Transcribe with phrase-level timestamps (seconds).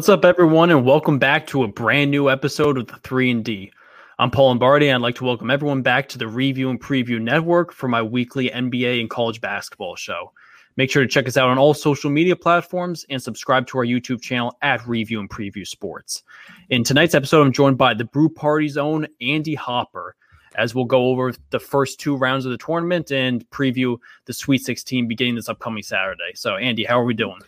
[0.00, 3.44] What's up, everyone, and welcome back to a brand new episode of the 3 and
[3.44, 3.70] D.
[4.18, 7.20] I'm Paul Lombardi, and I'd like to welcome everyone back to the Review and Preview
[7.20, 10.32] Network for my weekly NBA and college basketball show.
[10.78, 13.84] Make sure to check us out on all social media platforms and subscribe to our
[13.84, 16.22] YouTube channel at Review and Preview Sports.
[16.70, 20.16] In tonight's episode, I'm joined by the Brew Party's own Andy Hopper,
[20.54, 24.64] as we'll go over the first two rounds of the tournament and preview the Sweet
[24.64, 26.32] 16 beginning this upcoming Saturday.
[26.36, 27.40] So, Andy, how are we doing?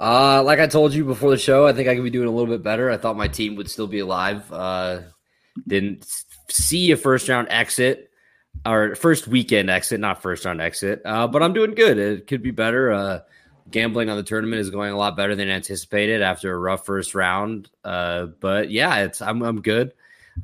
[0.00, 2.30] Uh, like I told you before the show, I think I could be doing a
[2.30, 2.90] little bit better.
[2.90, 4.50] I thought my team would still be alive.
[4.52, 5.00] Uh,
[5.66, 6.06] didn't
[6.48, 8.10] see a first round exit
[8.64, 11.02] or first weekend exit, not first round exit.
[11.04, 11.98] Uh, but I'm doing good.
[11.98, 12.92] It could be better.
[12.92, 13.20] Uh,
[13.70, 17.14] gambling on the tournament is going a lot better than anticipated after a rough first
[17.14, 17.68] round.
[17.84, 19.94] Uh, but yeah, it's I'm I'm good.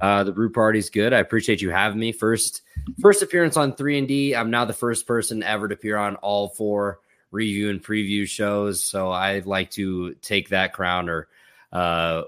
[0.00, 1.12] Uh, the brew party's good.
[1.12, 2.10] I appreciate you having me.
[2.10, 2.62] First
[3.00, 4.34] first appearance on three and D.
[4.34, 6.98] I'm now the first person ever to appear on all four
[7.34, 8.82] review and preview shows.
[8.82, 11.28] So I'd like to take that crown or
[11.72, 12.22] uh,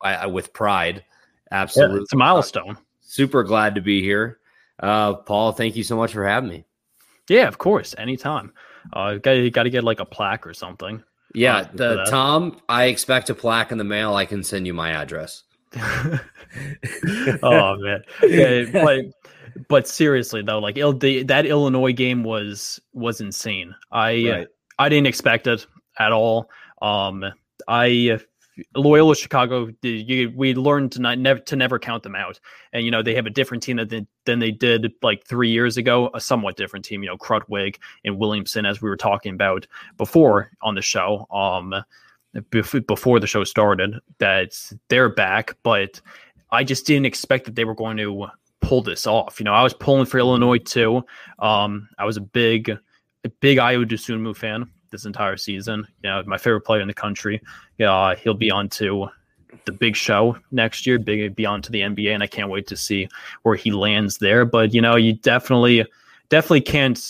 [0.00, 1.04] I, I, with pride.
[1.50, 2.78] Absolutely, yeah, it's a milestone.
[3.00, 4.38] Super glad to be here,
[4.80, 5.52] uh, Paul.
[5.52, 6.64] Thank you so much for having me.
[7.28, 8.52] Yeah, of course, anytime.
[8.92, 11.02] Uh, got got to get like a plaque or something.
[11.34, 12.60] Yeah, uh, the, Tom.
[12.68, 14.14] I expect a plaque in the mail.
[14.14, 15.42] I can send you my address.
[17.42, 18.64] oh man, yeah,
[19.68, 23.74] but seriously though, like Il- the, that Illinois game was was insane.
[23.90, 24.48] I Right.
[24.78, 25.66] I didn't expect it
[25.98, 26.50] at all.
[26.80, 27.24] Um,
[27.68, 28.18] I
[28.74, 32.38] Loyola Chicago, you, we learned to not never to never count them out.
[32.72, 35.50] And you know they have a different team than they, than they did like three
[35.50, 36.10] years ago.
[36.14, 37.02] A somewhat different team.
[37.02, 41.26] You know Krutwig and Williamson, as we were talking about before on the show.
[41.30, 41.74] Um,
[42.50, 44.58] before the show started, that
[44.88, 46.00] they're back, but
[46.50, 48.26] I just didn't expect that they were going to
[48.62, 49.38] pull this off.
[49.38, 51.04] You know, I was pulling for Illinois too.
[51.38, 55.86] Um, I was a big, a big Ayo Dosunmu fan this entire season.
[56.02, 57.42] You know, my favorite player in the country.
[57.84, 59.08] Uh, he'll be on to
[59.64, 62.66] the big show next year, big be on to the NBA, and I can't wait
[62.68, 63.08] to see
[63.42, 64.44] where he lands there.
[64.44, 65.84] But you know, you definitely,
[66.28, 67.00] definitely can't,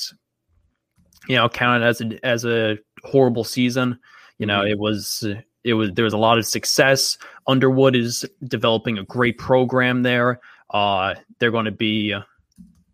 [1.28, 3.98] you know, count it as a as a horrible season.
[4.38, 5.24] You know, it was
[5.64, 7.18] it was there was a lot of success.
[7.46, 10.41] Underwood is developing a great program there.
[10.72, 12.15] Uh, they're going to be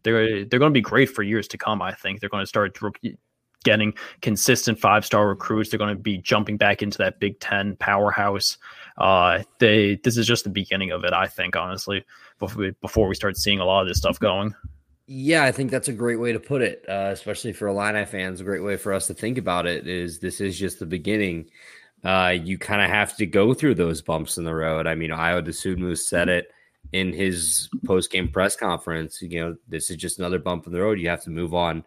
[0.02, 1.80] they're they're going to be great for years to come.
[1.80, 2.78] I think they're going to start
[3.64, 5.70] getting consistent five star recruits.
[5.70, 8.58] They're going to be jumping back into that Big Ten powerhouse.
[8.96, 11.12] Uh, they this is just the beginning of it.
[11.12, 12.04] I think honestly,
[12.38, 14.54] before we, before we start seeing a lot of this stuff going.
[15.10, 18.42] Yeah, I think that's a great way to put it, uh, especially for Illini fans.
[18.42, 21.48] A great way for us to think about it is this is just the beginning.
[22.04, 24.86] Uh, you kind of have to go through those bumps in the road.
[24.86, 26.52] I mean, Ayo Dosunmu said it
[26.92, 29.20] in his post game press conference.
[29.22, 30.98] You know, this is just another bump in the road.
[30.98, 31.84] You have to move on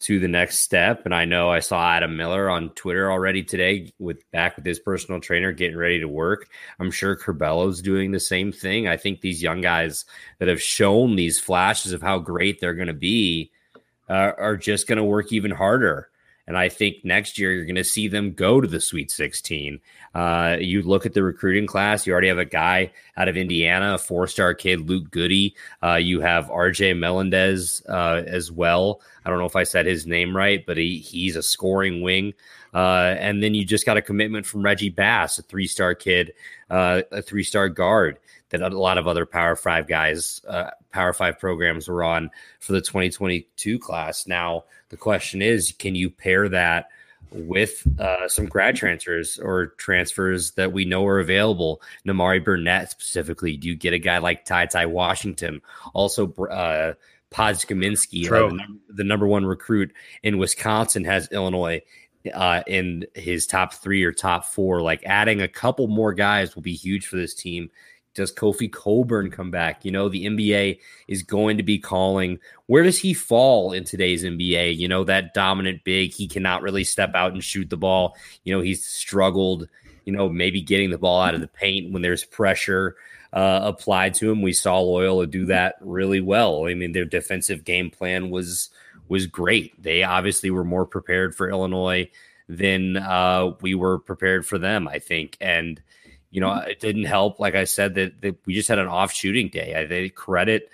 [0.00, 1.02] to the next step.
[1.04, 4.78] And I know I saw Adam Miller on Twitter already today with back with his
[4.78, 6.48] personal trainer getting ready to work.
[6.78, 8.86] I'm sure Curbelo's doing the same thing.
[8.86, 10.04] I think these young guys
[10.38, 13.50] that have shown these flashes of how great they're going to be
[14.08, 16.10] uh, are just going to work even harder.
[16.48, 19.80] And I think next year you're going to see them go to the Sweet 16.
[20.14, 23.94] Uh, you look at the recruiting class, you already have a guy out of Indiana,
[23.94, 25.54] a four star kid, Luke Goody.
[25.82, 29.02] Uh, you have RJ Melendez uh, as well.
[29.26, 32.32] I don't know if I said his name right, but he, he's a scoring wing.
[32.72, 36.32] Uh, and then you just got a commitment from Reggie Bass, a three star kid,
[36.70, 38.18] uh, a three star guard
[38.50, 42.30] that a lot of other Power Five guys, uh, Power Five programs were on
[42.60, 44.26] for the 2022 class.
[44.26, 46.88] Now, the question is can you pair that
[47.30, 51.82] with uh, some grad transfers or transfers that we know are available?
[52.06, 53.56] Nimari Burnett specifically.
[53.56, 55.60] Do you get a guy like Ty Ty Washington?
[55.94, 56.94] Also, uh,
[57.30, 59.92] Podz Kaminsky, uh, the number one recruit
[60.22, 61.82] in Wisconsin, has Illinois
[62.34, 64.80] uh, in his top three or top four.
[64.80, 67.70] Like adding a couple more guys will be huge for this team.
[68.18, 69.84] Does Kofi Cockburn come back?
[69.84, 72.40] You know, the NBA is going to be calling.
[72.66, 74.76] Where does he fall in today's NBA?
[74.76, 78.16] You know, that dominant big, he cannot really step out and shoot the ball.
[78.42, 79.68] You know, he's struggled,
[80.04, 82.96] you know, maybe getting the ball out of the paint when there's pressure
[83.32, 84.42] uh, applied to him.
[84.42, 86.66] We saw Loyola do that really well.
[86.66, 88.70] I mean, their defensive game plan was
[89.08, 89.80] was great.
[89.80, 92.10] They obviously were more prepared for Illinois
[92.48, 95.36] than uh, we were prepared for them, I think.
[95.40, 95.80] And
[96.30, 96.70] you know, mm-hmm.
[96.70, 97.40] it didn't help.
[97.40, 99.74] Like I said, that, that we just had an off shooting day.
[99.74, 100.70] I they credit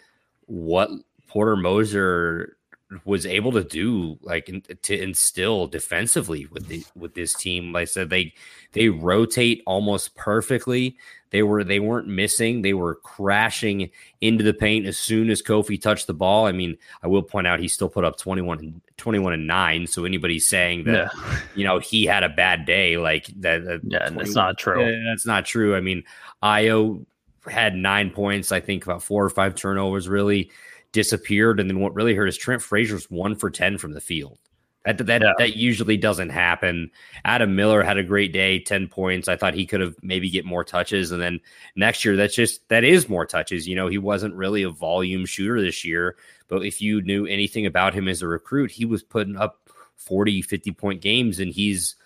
[0.46, 0.90] what
[1.28, 2.56] Porter Moser
[3.04, 7.72] was able to do, like in, to instill defensively with the with this team.
[7.72, 8.34] Like I said, they
[8.72, 10.96] they rotate almost perfectly.
[11.30, 12.62] They were they weren't missing.
[12.62, 16.46] They were crashing into the paint as soon as Kofi touched the ball.
[16.46, 19.86] I mean, I will point out he still put up 21 and 21 and 9.
[19.86, 21.38] So anybody saying that yeah.
[21.56, 25.02] you know he had a bad day like that, that yeah, that's not true.
[25.08, 25.74] that's not true.
[25.74, 26.04] I mean,
[26.42, 27.04] Ayo
[27.50, 30.50] had 9 points, I think about 4 or 5 turnovers really
[30.94, 34.38] disappeared and then what really hurt is Trent Frazier's 1 for 10 from the field.
[34.86, 35.32] That that yeah.
[35.38, 36.90] that usually doesn't happen.
[37.24, 39.28] Adam Miller had a great day, 10 points.
[39.28, 41.40] I thought he could have maybe get more touches and then
[41.74, 43.66] next year that's just that is more touches.
[43.66, 46.16] You know, he wasn't really a volume shooter this year,
[46.48, 50.42] but if you knew anything about him as a recruit, he was putting up 40,
[50.42, 51.96] 50 point games and he's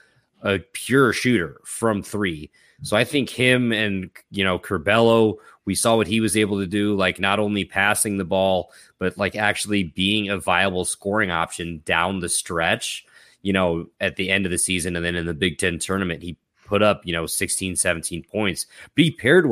[0.43, 2.50] a pure shooter from 3.
[2.82, 5.38] So I think him and you know Curbelo
[5.69, 9.19] we saw what he was able to do, like not only passing the ball, but
[9.19, 13.05] like actually being a viable scoring option down the stretch,
[13.43, 14.96] you know, at the end of the season.
[14.96, 18.64] And then in the Big Ten tournament, he put up, you know, 16, 17 points.
[18.94, 19.44] But he paired,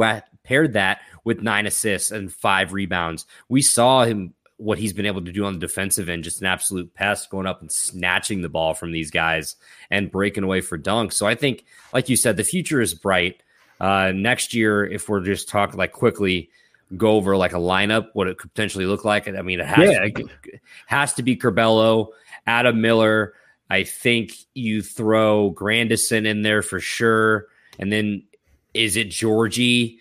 [0.43, 3.27] paired that with nine assists and five rebounds.
[3.51, 6.47] We saw him what he's been able to do on the defensive end, just an
[6.47, 9.57] absolute pest going up and snatching the ball from these guys
[9.91, 11.13] and breaking away for dunks.
[11.13, 13.43] So I think, like you said, the future is bright.
[13.81, 16.49] Uh, next year, if we're just talking like quickly,
[16.97, 19.29] go over like a lineup, what it could potentially look like.
[19.29, 20.09] I mean, it has, yeah.
[20.09, 20.29] to,
[20.87, 22.09] has to be Curbelo,
[22.47, 23.35] Adam Miller.
[23.69, 27.47] I think you throw Grandison in there for sure.
[27.79, 28.23] And then
[28.73, 30.01] is it Georgie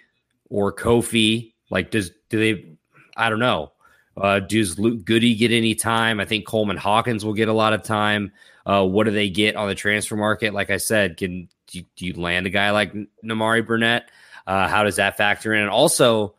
[0.49, 1.53] or Kofi?
[1.69, 2.77] Like, does do they?
[3.17, 3.71] I don't know.
[4.17, 6.19] Uh, does Luke Goode get any time?
[6.19, 8.31] I think Coleman Hawkins will get a lot of time.
[8.65, 10.53] Uh, what do they get on the transfer market?
[10.53, 14.09] Like I said, can do you, do you land a guy like Nimari Burnett?
[14.47, 15.61] Uh, how does that factor in?
[15.61, 16.35] And also,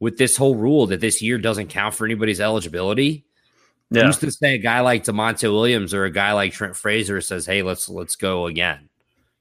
[0.00, 3.24] with this whole rule that this year doesn't count for anybody's eligibility,
[3.90, 4.04] yeah.
[4.04, 7.46] who's to say a guy like Da'Monte Williams or a guy like Trent Frazier says,
[7.46, 8.88] "Hey, let's let's go again,"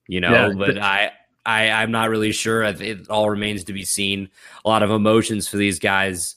[0.08, 0.32] you know?
[0.32, 0.54] Yeah.
[0.58, 1.12] But I.
[1.46, 2.62] I, I'm not really sure.
[2.62, 4.28] It all remains to be seen.
[4.66, 6.36] A lot of emotions for these guys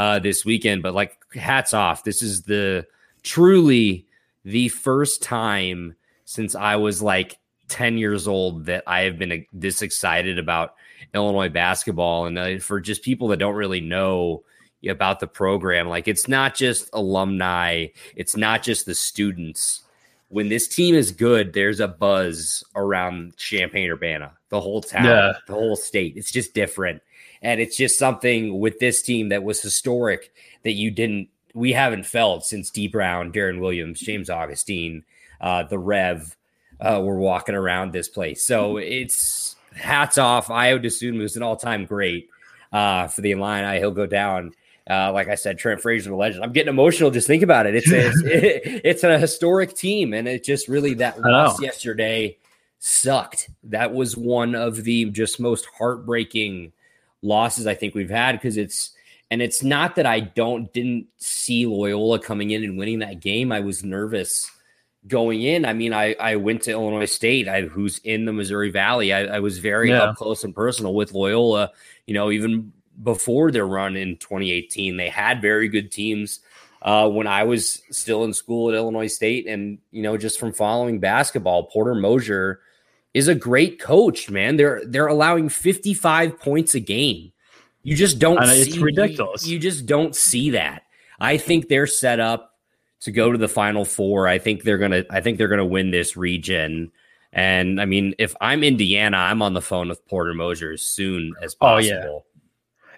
[0.00, 2.04] uh, this weekend, but like hats off.
[2.04, 2.86] This is the
[3.22, 4.06] truly
[4.46, 7.38] the first time since I was like
[7.68, 10.74] 10 years old that I have been this excited about
[11.12, 12.24] Illinois basketball.
[12.24, 14.42] And uh, for just people that don't really know
[14.88, 19.82] about the program, like it's not just alumni, it's not just the students.
[20.28, 25.32] When this team is good, there's a buzz around Champaign Urbana, the whole town, yeah.
[25.46, 26.14] the whole state.
[26.16, 27.02] It's just different.
[27.40, 30.32] And it's just something with this team that was historic
[30.64, 35.04] that you didn't, we haven't felt since D Brown, Deron Williams, James Augustine,
[35.40, 36.36] uh, the Rev
[36.80, 38.44] uh, were walking around this place.
[38.44, 40.48] So it's hats off.
[40.48, 42.28] Ayo Dosunmu is an all time great
[42.72, 43.78] uh, for the Illini.
[43.78, 44.52] He'll go down.
[44.88, 46.42] Uh, like I said, Trent Frazier, the legend.
[46.42, 47.76] I'm getting emotional just think about it.
[47.76, 48.20] It's a, it's,
[48.84, 52.36] it's a historic team, and it just really that loss yesterday
[52.80, 53.50] sucked.
[53.64, 56.72] That was one of the just most heartbreaking
[57.22, 58.90] losses I think we've had because it's
[59.30, 63.52] and it's not that I don't didn't see Loyola coming in and winning that game.
[63.52, 64.50] I was nervous
[65.06, 65.64] going in.
[65.64, 69.12] I mean, I, I went to Illinois State, I, who's in the Missouri Valley.
[69.12, 70.02] I, I was very yeah.
[70.02, 71.70] up close and personal with Loyola.
[72.06, 72.72] You know, even
[73.02, 76.40] before their run in 2018, they had very good teams.
[76.82, 80.52] Uh, when I was still in school at Illinois State, and you know, just from
[80.52, 82.60] following basketball, Porter Moser
[83.14, 84.30] is a great coach.
[84.30, 87.32] Man, they're they're allowing 55 points a game.
[87.82, 88.44] You just don't.
[88.46, 89.46] See, it's ridiculous.
[89.46, 90.82] You, you just don't see that.
[91.18, 92.58] I think they're set up
[93.00, 94.28] to go to the final four.
[94.28, 96.92] I think they're gonna I think they're gonna win this region.
[97.32, 101.32] And I mean, if I'm Indiana, I'm on the phone with Porter Moser as soon
[101.40, 101.92] as possible.
[101.92, 102.18] Oh, yeah.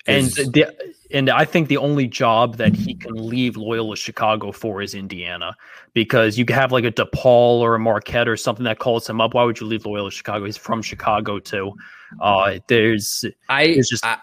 [0.06, 0.74] And the
[1.12, 5.56] and I think the only job that he can leave Loyola Chicago for is Indiana
[5.94, 9.34] because you have like a DePaul or a Marquette or something that calls him up.
[9.34, 10.44] Why would you leave Loyola Chicago?
[10.44, 11.72] He's from Chicago too.
[12.20, 14.18] Uh, there's I, there's just I,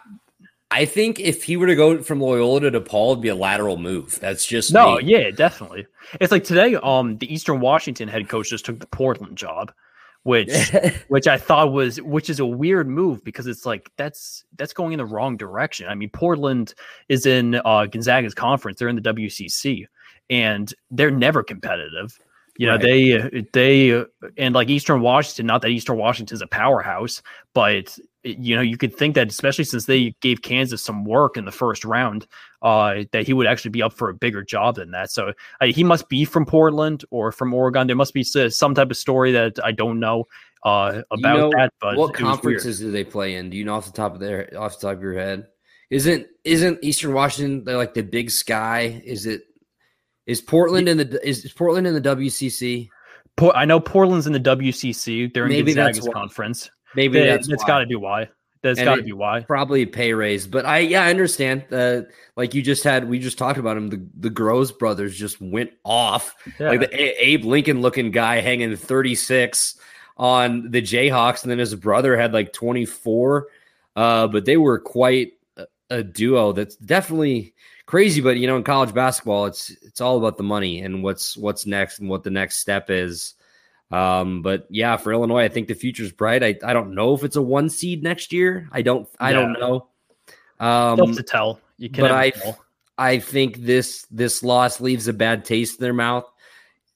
[0.71, 3.77] I think if he were to go from Loyola to DePaul, it'd be a lateral
[3.77, 4.19] move.
[4.19, 5.05] That's just no, me.
[5.05, 5.87] yeah, definitely.
[6.19, 9.71] It's like today, um, the Eastern Washington head coach just took the Portland job,
[10.29, 10.71] which
[11.07, 14.93] which I thought was which is a weird move because it's like that's that's going
[14.93, 15.87] in the wrong direction.
[15.89, 16.75] I mean, Portland
[17.09, 19.87] is in uh, Gonzaga's conference; they're in the WCC,
[20.29, 22.19] and they're never competitive.
[22.57, 22.81] You know, right.
[22.81, 24.05] they they
[24.37, 27.23] and like Eastern Washington, not that Eastern Washington is a powerhouse,
[27.55, 31.45] but you know, you could think that especially since they gave Kansas some work in
[31.45, 32.27] the first round,
[32.61, 35.11] uh, that he would actually be up for a bigger job than that.
[35.11, 37.87] So uh, he must be from Portland or from Oregon.
[37.87, 40.25] There must be some type of story that I don't know
[40.63, 41.73] uh, about you know, that.
[41.79, 43.49] But what conferences do they play in?
[43.49, 45.47] Do you know off the top of their off the top of your head?
[45.89, 49.01] Isn't isn't Eastern Washington like the Big Sky?
[49.05, 49.43] Is it
[50.27, 52.89] is Portland in the is, is Portland in the WCC?
[53.55, 55.33] I know Portland's in the WCC.
[55.33, 56.69] They're in Maybe Gonzaga's conference.
[56.95, 58.29] Maybe that's that's got to be why.
[58.61, 59.41] That's got to be why.
[59.41, 61.65] Probably pay raise, but I yeah I understand.
[61.71, 62.01] Uh,
[62.35, 63.87] like you just had, we just talked about him.
[63.87, 66.35] The the Groves brothers just went off.
[66.59, 66.69] Yeah.
[66.69, 69.79] Like the a- Abe Lincoln looking guy hanging thirty six
[70.17, 73.47] on the Jayhawks, and then his brother had like twenty four.
[73.95, 76.51] Uh, but they were quite a, a duo.
[76.51, 77.53] That's definitely
[77.85, 78.19] crazy.
[78.19, 81.65] But you know, in college basketball, it's it's all about the money and what's what's
[81.65, 83.35] next and what the next step is.
[83.91, 86.43] Um, but yeah, for Illinois, I think the future's bright.
[86.43, 88.69] I, I don't know if it's a one seed next year.
[88.71, 89.35] I don't I yeah.
[89.35, 89.87] don't know.
[90.59, 91.59] Um, Tough to tell.
[91.77, 92.33] You can but I
[92.97, 96.29] I think this this loss leaves a bad taste in their mouth,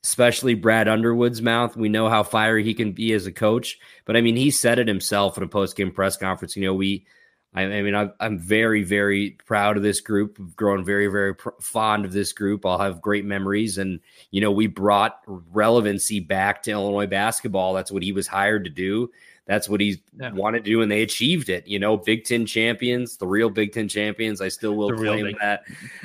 [0.04, 1.76] especially Brad Underwood's mouth.
[1.76, 4.80] We know how fiery he can be as a coach, but I mean, he said
[4.80, 6.56] it himself in a post game press conference.
[6.56, 7.08] You know, we
[7.56, 10.38] I, I mean, I'm, I'm very, very proud of this group.
[10.40, 12.66] I've grown very, very pr- fond of this group.
[12.66, 13.78] I'll have great memories.
[13.78, 14.00] And,
[14.32, 17.74] you know, we brought relevancy back to Illinois basketball.
[17.74, 19.12] That's what he was hired to do.
[19.46, 20.32] That's what he yeah.
[20.32, 21.68] wanted to do, and they achieved it.
[21.68, 24.40] You know, Big Ten champions, the real Big Ten champions.
[24.40, 25.64] I still will claim that.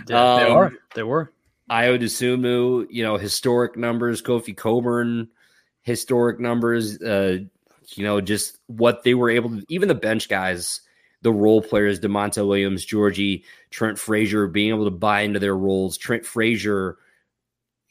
[0.08, 0.72] Yeah, um, they are.
[0.96, 1.32] They were.
[1.70, 4.22] Ayo Dosunmu, you know, historic numbers.
[4.22, 5.28] Kofi Cockburn,
[5.82, 7.00] historic numbers.
[7.00, 7.38] Uh,
[7.94, 9.64] you know, just what they were able to.
[9.68, 10.80] Even the bench guys
[11.22, 15.98] the role players, Da'Monte Williams, Georgie, Trent Frazier, being able to buy into their roles.
[15.98, 16.96] Trent Frazier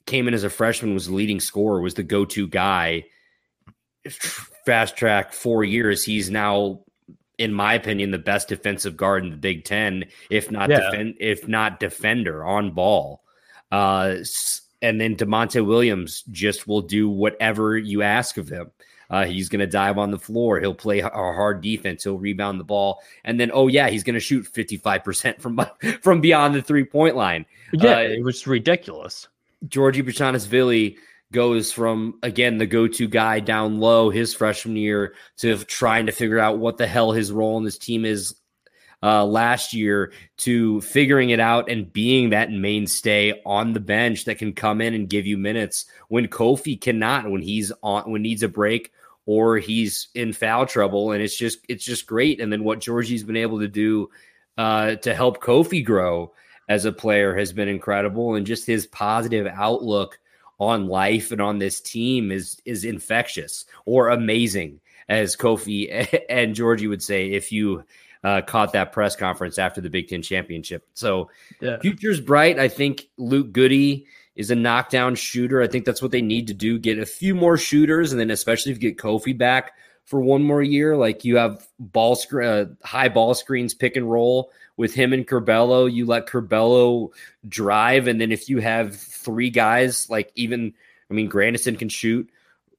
[0.06, 3.04] came in as a freshman, was the leading scorer, was the go-to guy.
[4.66, 6.80] Fast track four years, he's now,
[7.38, 10.90] in my opinion, the best defensive guard in the Big Ten, if not yeah.
[10.90, 13.22] defend, if not defender on ball.
[13.70, 14.16] Uh,
[14.82, 18.72] and then Da'Monte Williams just will do whatever you ask of him.
[19.10, 20.60] Uh, he's going to dive on the floor.
[20.60, 22.04] He'll play a hard defense.
[22.04, 25.42] He'll rebound the ball, and then oh yeah, he's going to shoot fifty five percent
[25.42, 25.60] from
[26.02, 27.46] from beyond the three point line.
[27.74, 29.28] Yeah, uh, it was ridiculous.
[29.68, 30.98] Giorgi Bezhanishvili
[31.32, 36.40] goes from again the go-to guy down low his freshman year to trying to figure
[36.40, 38.36] out what the hell his role in this team is
[39.04, 44.38] uh, last year to figuring it out and being that mainstay on the bench that
[44.38, 48.44] can come in and give you minutes when Kofi cannot when he's on when needs
[48.44, 48.92] a break
[49.28, 53.24] or he's in foul trouble and it's just it's just great and then what Georgie's
[53.24, 54.10] been able to do
[54.58, 56.34] uh, to help Kofi grow
[56.68, 60.20] as a player has been incredible and just his positive outlook
[60.60, 64.80] on life and on this team is is infectious or amazing
[65.10, 67.84] as Kofi and Georgie would say if you
[68.24, 70.86] uh, caught that press conference after the Big Ten championship.
[70.96, 71.30] So,
[71.62, 71.78] yeah.
[71.80, 72.60] future's bright.
[72.60, 74.04] I think Luke Goode
[74.38, 75.62] is a knockdown shooter.
[75.62, 76.78] I think that's what they need to do.
[76.78, 79.74] Get a few more shooters, and then especially if you get Kofi back
[80.06, 84.52] for one more year, like you have ball uh, high ball screens, pick and roll
[84.78, 85.92] with him and Curbelo.
[85.92, 87.10] You let Curbelo
[87.50, 90.74] drive, and then if you have three guys, like even
[91.10, 92.30] I mean, Grandison can shoot.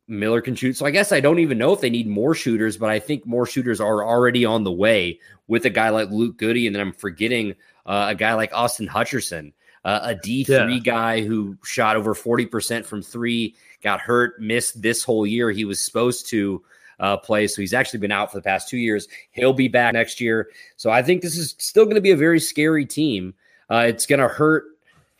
[0.07, 0.77] Miller can shoot.
[0.77, 3.27] So I guess I don't even know if they need more shooters, but I think
[3.27, 6.57] more shooters are already on the way with a guy like Luke Goode.
[6.57, 9.53] And then I'm forgetting uh, a guy like Austin Hutcherson,
[9.85, 10.79] uh, a D3 yeah.
[10.79, 15.51] guy who shot over 40% from three, got hurt, missed this whole year.
[15.51, 16.63] He was supposed to
[17.01, 17.47] uh, play.
[17.47, 19.09] So he's actually been out for the past two years.
[19.31, 20.49] He'll be back next year.
[20.77, 23.35] So I think this is still going to be a very scary team.
[23.71, 24.65] Uh, it's going to hurt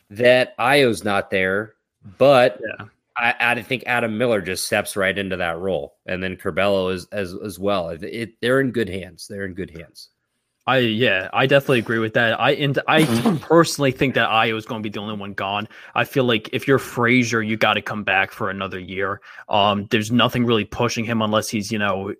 [0.09, 1.75] that Ayo's not there,
[2.17, 2.59] but.
[2.79, 2.85] Yeah
[3.19, 7.05] I, I think Adam Miller just steps right into that role, and then Curbelo is
[7.11, 7.89] as as well.
[7.89, 9.27] It, it, they're in good hands.
[9.27, 10.09] They're in good hands.
[10.67, 12.39] I yeah, I definitely agree with that.
[12.39, 13.05] I and I
[13.41, 15.67] personally think that Ayo is going to be the only one gone.
[15.95, 19.21] I feel like if you're Frazier, you got to come back for another year.
[19.47, 22.13] Um, there's nothing really pushing him unless he's you know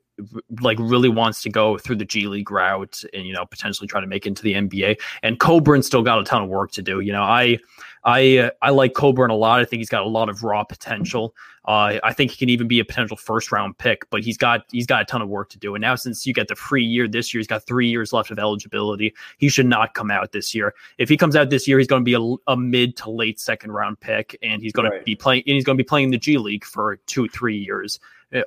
[0.61, 4.01] like really wants to go through the G League route and you know potentially try
[4.01, 4.99] to make it into the NBA.
[5.21, 7.01] And Cockburn still got a ton of work to do.
[7.01, 7.59] You know, I
[8.03, 9.59] I uh, I like Cockburn a lot.
[9.59, 11.35] I think he's got a lot of raw potential.
[11.65, 14.65] Uh, I think he can even be a potential first round pick, but he's got
[14.71, 15.75] he's got a ton of work to do.
[15.75, 18.31] And now since you get the free year this year, he's got three years left
[18.31, 19.13] of eligibility.
[19.37, 20.73] He should not come out this year.
[20.97, 23.39] If he comes out this year, he's going to be a, a mid to late
[23.39, 24.99] second round pick, and he's going right.
[24.99, 25.43] to be playing.
[25.45, 27.99] And he's going to be playing the G League for two three years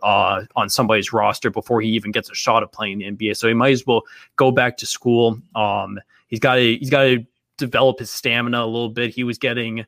[0.03, 3.37] uh, on somebody's roster before he even gets a shot at playing the NBA.
[3.37, 4.03] So he might as well
[4.37, 5.39] go back to school.
[5.55, 7.27] Um, he's got to he's got to
[7.67, 9.15] develop his stamina a little bit.
[9.15, 9.87] He was getting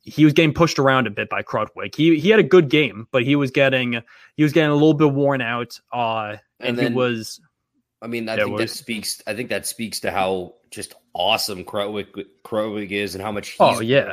[0.00, 1.94] he was getting pushed around a bit by Krutwig.
[1.94, 4.02] He he had a good game, but he was getting
[4.36, 5.78] he was getting a little bit worn out.
[5.92, 7.40] Uh, and, and then, he was.
[8.00, 9.22] I mean, I think was, that speaks.
[9.26, 13.56] I think that speaks to how just awesome Krutwig Krutwig is, and how much.
[13.58, 14.12] oh yeah,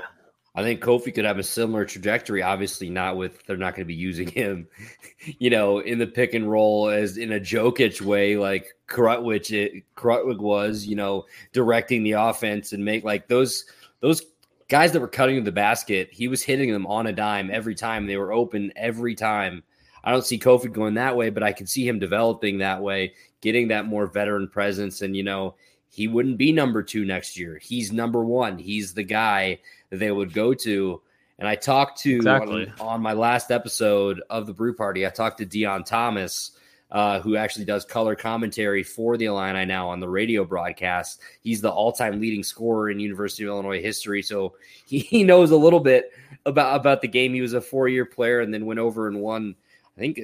[0.55, 2.41] I think Kofi could have a similar trajectory.
[2.41, 4.67] Obviously, not with they're not going to be using him,
[5.39, 9.71] you know, in the pick and roll as in a Jokic way, like Krutwig, it,
[9.75, 13.65] eh, Krutwig was, you know, directing the offense and make like those
[13.99, 14.21] those
[14.69, 16.09] guys that were cutting the basket.
[16.11, 18.07] He was hitting them on a dime every time.
[18.07, 19.63] They were open every time.
[20.05, 23.13] I don't see Kofi going that way, but I can see him developing that way,
[23.41, 25.55] getting that more veteran presence, and you know,
[25.95, 27.57] he wouldn't be number two next year.
[27.57, 28.57] He's number one.
[28.57, 29.59] He's the guy
[29.89, 31.01] that they would go to.
[31.39, 32.67] And I talked to exactly.
[32.81, 36.51] on, on, my last episode of the Brew Party, I talked to Deon Thomas,
[36.91, 41.21] uh, who actually does color commentary for the Illini now on the radio broadcast.
[41.41, 45.57] He's the all-time leading scorer in University of Illinois history, so he, he knows a
[45.57, 46.11] little bit
[46.45, 47.33] about about the game.
[47.33, 49.55] He was a four-year player and then went over and won,
[49.95, 50.19] I think,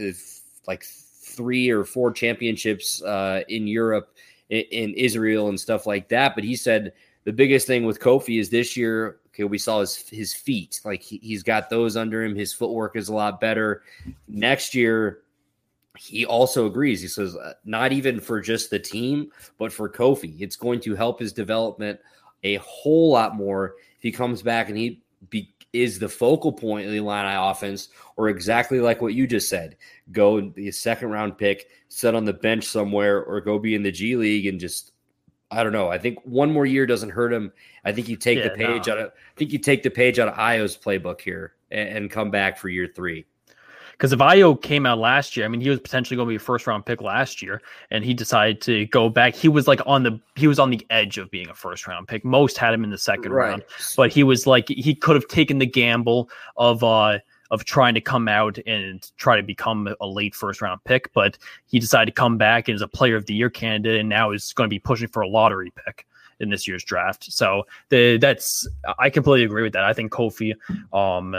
[0.68, 4.14] like three or four championships uh, in Europe,
[4.52, 6.36] in, Israel, and stuff like that.
[6.36, 6.94] But he said
[7.24, 10.82] the biggest thing with Kofi is this year Okay, we saw his his feet.
[10.84, 12.36] Like he, he's got those under him.
[12.36, 13.84] His footwork is a lot better.
[14.28, 15.20] Next year,
[15.98, 17.02] he also agrees.
[17.02, 20.96] He says, uh, not even for just the team, but for Kofi, it's going to
[20.96, 22.00] help his development
[22.44, 26.86] a whole lot more if he comes back and he be, is the focal point
[26.86, 29.78] of the Illini offense, or exactly like what you just said,
[30.12, 33.84] go be a second round pick, sit on the bench somewhere, or go be in
[33.84, 34.92] the G League and just
[35.50, 35.90] I don't know.
[35.90, 37.52] I think one more year doesn't hurt him.
[37.84, 38.94] I think you take yeah, the page no.
[38.94, 42.12] out of I think you take the page out of Ayo's playbook here and, and
[42.12, 43.26] come back for year three.
[44.02, 46.36] Because if Ayo came out last year, I mean, he was potentially going to be
[46.38, 47.62] a first round pick last year,
[47.92, 49.36] and he decided to go back.
[49.36, 52.08] He was like on the he was on the edge of being a first round
[52.08, 52.26] pick.
[52.26, 53.50] Most had him in the second right.
[53.50, 53.64] round,
[53.96, 57.20] but he was like he could have taken the gamble of uh
[57.52, 61.38] of trying to come out and try to become a late first round pick, but
[61.68, 64.32] he decided to come back and is a player of the year candidate and now
[64.32, 66.08] is going to be pushing for a lottery pick
[66.40, 67.32] in this year's draft.
[67.32, 69.84] So the, that's I completely agree with that.
[69.84, 70.56] I think Kofi
[70.92, 71.36] um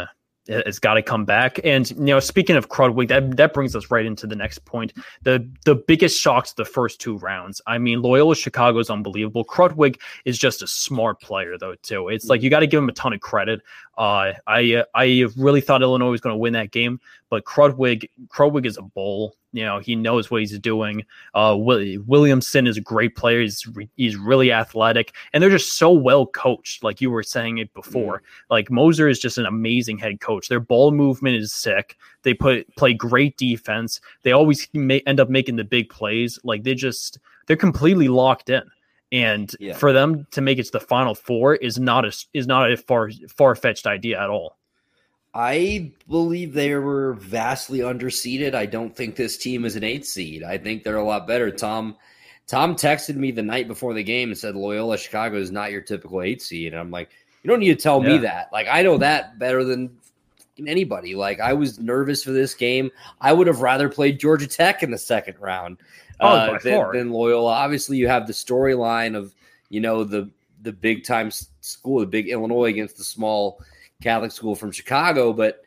[0.49, 1.61] has got to come back.
[1.65, 4.93] And you know, speaking of Krutwig, that that brings us right into the next point.
[5.23, 7.61] The the biggest shocks the first two rounds.
[7.67, 9.45] I mean, Loyola Chicago is unbelievable.
[9.45, 12.09] Krutwig is just a smart player though too.
[12.09, 13.61] It's like you got to give him a ton of credit.
[13.97, 17.01] Uh, I I really thought Illinois was going to win that game,
[17.31, 19.37] but Krutwig Krutwig is a bull.
[19.53, 21.05] You know, he knows what he's doing.
[21.35, 23.41] Uh, Williamson is a great player.
[23.43, 26.83] He's re- he's really athletic, and they're just so well coached.
[26.83, 28.23] Like you were saying it before, mm.
[28.51, 30.49] like Moser is just an amazing head coach.
[30.49, 31.99] Their ball movement is sick.
[32.23, 34.01] They put play great defense.
[34.23, 36.39] They always may, end up making the big plays.
[36.45, 38.63] Like they just they're completely locked in.
[39.11, 39.75] And yeah.
[39.75, 42.77] for them to make it to the final four is not a is not a
[42.79, 44.57] far far fetched idea at all.
[45.35, 48.55] I believe they were vastly underseeded.
[48.55, 50.43] I don't think this team is an eight seed.
[50.43, 51.51] I think they're a lot better.
[51.51, 51.97] Tom
[52.47, 55.81] Tom texted me the night before the game and said Loyola Chicago is not your
[55.81, 56.73] typical eight seed.
[56.73, 57.11] And I'm like,
[57.43, 58.09] you don't need to tell yeah.
[58.11, 58.53] me that.
[58.53, 59.97] Like I know that better than
[60.67, 61.15] anybody.
[61.15, 62.91] Like I was nervous for this game.
[63.21, 65.79] I would have rather played Georgia Tech in the second round
[66.21, 67.53] oh, uh, than, than Loyola.
[67.53, 69.35] Obviously, you have the storyline of
[69.71, 70.29] you know the
[70.63, 73.61] the big time school, the big Illinois against the small
[74.03, 75.63] Catholic school from Chicago, but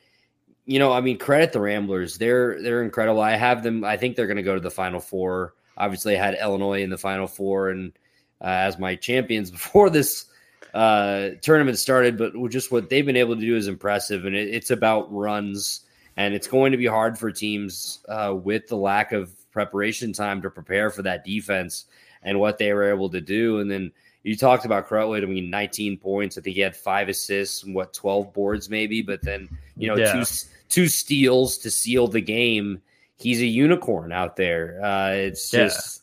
[0.65, 2.17] you know, I mean, credit the Ramblers.
[2.17, 3.21] They're they're incredible.
[3.21, 3.83] I have them.
[3.83, 5.53] I think they're going to go to the Final Four.
[5.77, 7.93] Obviously, I had Illinois in the Final Four and
[8.41, 10.25] uh, as my champions before this
[10.73, 12.17] uh, tournament started.
[12.17, 15.81] But just what they've been able to do is impressive, and it, it's about runs.
[16.17, 20.41] And it's going to be hard for teams uh, with the lack of preparation time
[20.43, 21.85] to prepare for that defense
[22.23, 23.59] and what they were able to do.
[23.59, 23.91] And then
[24.25, 25.21] you talked about Krutwig.
[25.21, 26.35] I mean, 19 points.
[26.35, 29.95] I think he had five assists and what 12 boards maybe, but then you know
[29.95, 30.13] yeah.
[30.13, 30.25] two
[30.67, 32.81] two steals to seal the game.
[33.17, 34.83] He's a unicorn out there.
[34.83, 36.01] Uh, it's just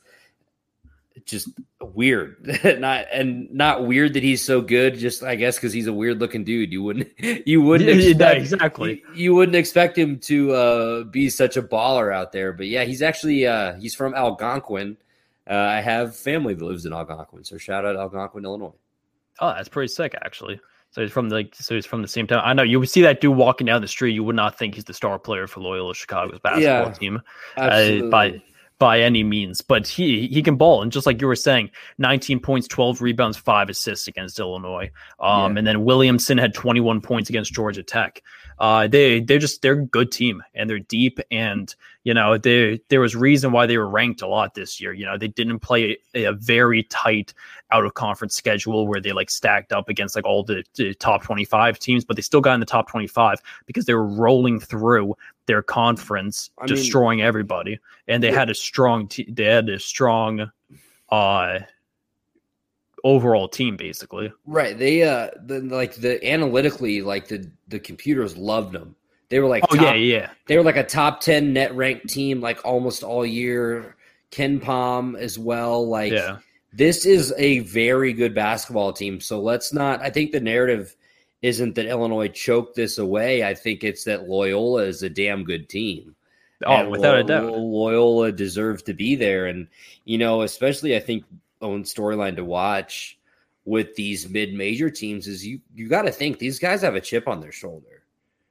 [1.16, 1.22] yeah.
[1.26, 1.48] just
[1.80, 2.36] weird.
[2.78, 4.98] not and not weird that he's so good.
[4.98, 6.72] Just I guess because he's a weird looking dude.
[6.72, 7.08] You wouldn't
[7.46, 9.02] you wouldn't Yeah, expect, exactly.
[9.16, 12.52] You, you wouldn't expect him to uh, be such a baller out there.
[12.52, 14.96] But yeah, he's actually uh, he's from Algonquin.
[15.50, 18.72] Uh, I have family that lives in Algonquin, so shout out Algonquin, Illinois.
[19.40, 20.60] Oh, that's pretty sick, actually.
[20.90, 22.42] So he's from like so he's from the same town.
[22.44, 24.12] I know you would see that dude walking down the street.
[24.12, 27.20] You would not think he's the star player for Loyola Chicago's basketball Yeah, team
[27.56, 28.42] uh, by
[28.78, 29.62] by any means.
[29.62, 33.38] But he he can ball, and just like you were saying, 19 points, 12 rebounds,
[33.38, 34.90] five assists against Illinois.
[35.18, 35.58] Um, Yeah.
[35.60, 38.22] and then Williamson had 21 points against Georgia Tech.
[38.62, 42.80] Uh, they they're just they're a good team and they're deep and you know they
[42.90, 44.92] there was reason why they were ranked a lot this year.
[44.92, 47.34] You know they didn't play a, a very tight
[47.72, 51.24] out of conference schedule where they like stacked up against like all the, the top
[51.24, 55.16] 25 teams, but they still got in the top 25 because they were rolling through
[55.46, 57.80] their conference, I mean- destroying everybody.
[58.06, 60.52] And they had a strong, te- they had a strong,
[61.08, 61.60] uh,
[63.04, 64.32] overall team basically.
[64.46, 64.78] Right.
[64.78, 68.96] They uh the like the analytically like the the computers loved them.
[69.28, 72.08] They were like Oh top, yeah, yeah, they were like a top 10 net ranked
[72.08, 73.96] team like almost all year.
[74.30, 75.86] KenPom as well.
[75.86, 76.38] Like yeah.
[76.72, 79.20] this is a very good basketball team.
[79.20, 80.96] So let's not I think the narrative
[81.42, 83.44] isn't that Illinois choked this away.
[83.44, 86.14] I think it's that Loyola is a damn good team.
[86.64, 87.52] Oh, And without a doubt.
[87.52, 89.46] Loyola deserves to be there.
[89.46, 89.66] And,
[90.04, 91.24] you know, especially I think
[91.62, 93.18] own storyline to watch
[93.64, 97.00] with these mid major teams is you you got to think these guys have a
[97.00, 98.02] chip on their shoulder.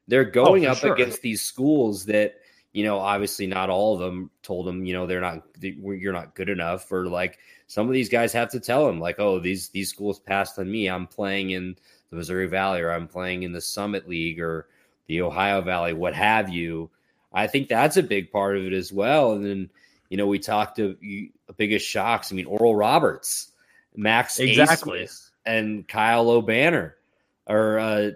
[0.08, 0.94] They're oh, going Oh, up sure.
[0.94, 2.36] against these schools that,
[2.74, 6.14] you know, obviously not all of them told them, you know, they're not they- you're
[6.14, 9.40] not good enough or like some of these guys have to tell them like, oh,
[9.40, 10.88] these these schools passed on me.
[10.90, 11.76] I'm playing in
[12.10, 14.68] the Missouri Valley or I'm playing in the Summit League or
[15.08, 16.90] the Ohio Valley, what have you.
[17.34, 19.34] I think that's a big part of it as well.
[19.34, 19.70] And then,
[20.12, 22.32] you know, we talked to you, biggest shocks.
[22.32, 23.54] I mean, Oral Roberts,
[23.96, 25.08] Max Exactly.
[25.46, 26.92] And Kyle Obanor,
[27.48, 28.12] or uh,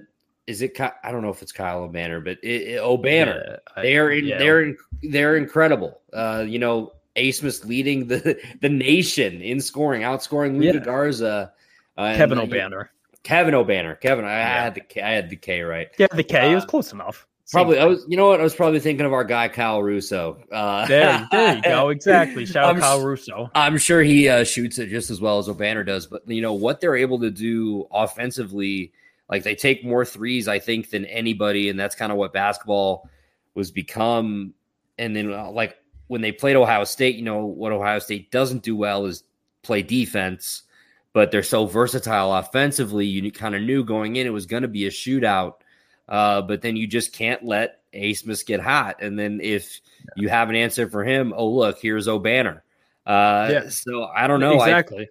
[0.45, 0.75] is it?
[0.75, 3.59] Ky- I don't know if it's Kyle Obanor, but it, it, Obanor.
[3.77, 4.37] Yeah, They're in, yeah.
[4.37, 6.01] they're in, they're incredible.
[6.13, 10.83] Uh, you know, Abmas leading the the nation in scoring, outscoring Luka Yeah.
[10.83, 11.53] Garza.
[11.97, 12.89] Uh, Kevin uh, Obanor.
[13.23, 13.99] Kevin Obanor.
[14.01, 14.63] Kevin, I, I Yeah.
[14.63, 15.87] had the K, I had the K right.
[15.97, 17.25] Yeah, the K it was Uh, close enough.
[17.51, 18.03] Probably, I was.
[18.07, 18.39] You know what?
[18.39, 20.41] I was probably thinking of our guy Kyle Russo.
[20.51, 21.89] Uh, There, there you go.
[21.95, 22.45] Exactly.
[22.45, 23.51] Shout I'm out Kyle Russo.
[23.53, 26.53] I'm sure he uh, shoots it just as well as Obanor does, but you know
[26.53, 28.91] what they're able to do offensively,
[29.29, 33.09] like they take more threes, I think, than anybody, and that's kind of what basketball
[33.53, 34.53] was become.
[34.97, 35.77] And then, uh, like
[36.07, 39.23] when they played Ohio State, you know what Ohio State doesn't do well is
[39.61, 40.63] play defense,
[41.13, 43.05] but they're so versatile offensively.
[43.05, 45.55] You kind of knew going in it was going to be a shootout,
[46.09, 49.01] uh, but then you just can't let Abmas get hot.
[49.01, 49.79] And then if
[50.15, 52.61] you have an answer for him, oh look, here's Obanor.
[53.05, 53.69] Uh, Yeah.
[53.69, 54.59] So I don't know.
[54.59, 55.09] I, exactly.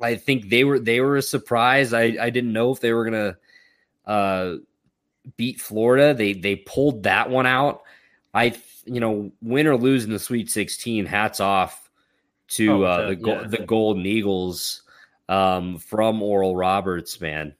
[0.00, 1.92] I think they were they were a surprise.
[1.92, 3.36] I I didn't know if they were gonna
[4.06, 4.54] uh,
[5.36, 6.14] beat Florida.
[6.14, 7.82] They they pulled that one out.
[8.32, 8.54] I
[8.86, 11.04] you know win or lose in the Sweet Sixteen.
[11.04, 11.90] Hats off
[12.48, 13.46] to Oh, uh, the- the yeah.
[13.46, 14.82] the Golden Eagles
[15.28, 17.20] um, from Oral Roberts.
[17.20, 17.54] Man,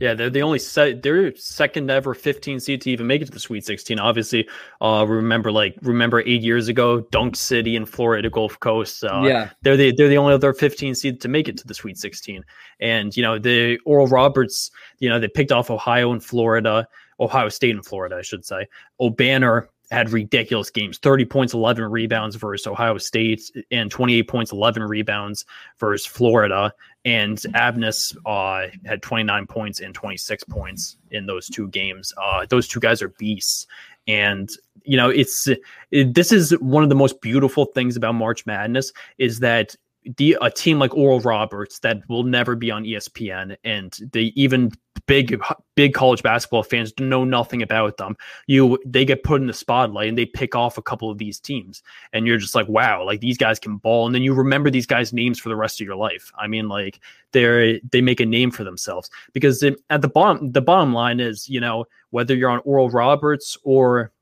[0.00, 1.02] Yeah, they're the only set.
[1.02, 3.98] They're second ever 15 seed to even make it to the Sweet 16.
[3.98, 4.48] Obviously,
[4.80, 9.04] uh, remember like remember eight years ago, Dunk City in Florida Gulf Coast.
[9.04, 11.74] Uh, yeah, they're the they're the only other 15 seed to make it to the
[11.74, 12.44] Sweet 16.
[12.80, 16.86] And you know the Oral Roberts, you know they picked off Ohio and Florida,
[17.20, 18.66] Ohio State and Florida, I should say.
[19.00, 20.98] Obanor had ridiculous games.
[20.98, 25.44] 30 points 11 rebounds versus ohio state and 28 points 11 rebounds
[25.78, 26.72] versus florida.
[27.04, 32.12] And Abmas uh, had 29 points and 26 points in those two games.
[32.20, 33.66] Uh, those two guys are beasts.
[34.06, 34.50] And
[34.84, 35.48] you know it's
[35.90, 39.76] it, this is one of the most beautiful things about march madness is that
[40.16, 44.72] the a team like Oral Roberts that will never be on ESPN and they even
[45.08, 45.42] big
[45.74, 48.16] big college basketball fans know nothing about them.
[48.46, 51.40] You they get put in the spotlight and they pick off a couple of these
[51.40, 54.70] teams and you're just like wow, like these guys can ball and then you remember
[54.70, 56.30] these guys names for the rest of your life.
[56.38, 57.00] I mean like
[57.32, 61.48] they're they make a name for themselves because at the bottom the bottom line is,
[61.48, 64.12] you know, whether you're on Oral Roberts or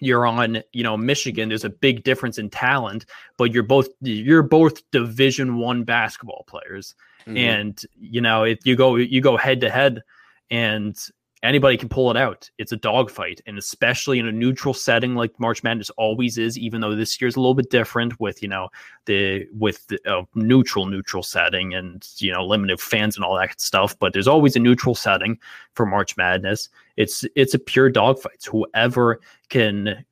[0.00, 3.04] you're on you know michigan there's a big difference in talent
[3.36, 6.94] but you're both you're both division one basketball players
[7.28, 7.36] Mhm.
[7.38, 10.02] and you know if you go you go head to head
[10.50, 10.96] and
[11.44, 12.50] anybody can pull it out.
[12.58, 16.80] It's a dogfight and especially in a neutral setting like march madness always is even
[16.80, 18.68] though this year's a little bit different with you know
[19.04, 23.60] the with the uh, neutral neutral setting and you know limited fans and all that
[23.60, 23.96] stuff.
[23.98, 25.38] But there's always a neutral setting
[25.74, 26.70] for march madness.
[26.96, 30.04] It's it's a pure dogfight whoever can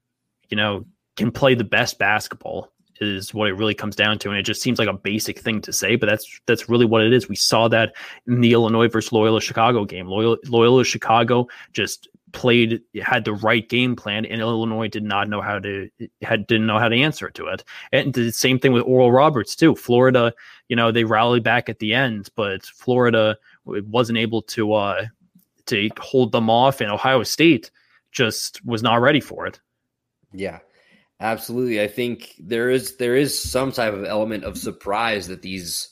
[0.48, 0.85] you know
[1.16, 4.62] can play the best basketball is what it really comes down to, and it just
[4.62, 7.28] seems like a basic thing to say, but that's that's really what it is.
[7.28, 7.94] We saw that
[8.26, 10.06] in the Illinois versus Loyola Chicago game.
[10.06, 15.40] Loyola, Loyola Chicago just played had the right game plan and Illinois did not know
[15.40, 15.88] how to
[16.20, 17.64] had didn't know how to answer to it.
[17.92, 19.74] And the same thing with Oral Roberts too.
[19.74, 20.35] Florida,
[20.68, 25.06] you know, they rallied back at the end, but Florida wasn't able to uh
[25.66, 27.70] to hold them off and Ohio State
[28.12, 29.59] just was not ready for it.
[30.32, 30.59] Yeah.
[31.20, 31.81] Absolutely.
[31.81, 35.88] I think there is there is some type of element of surprise that these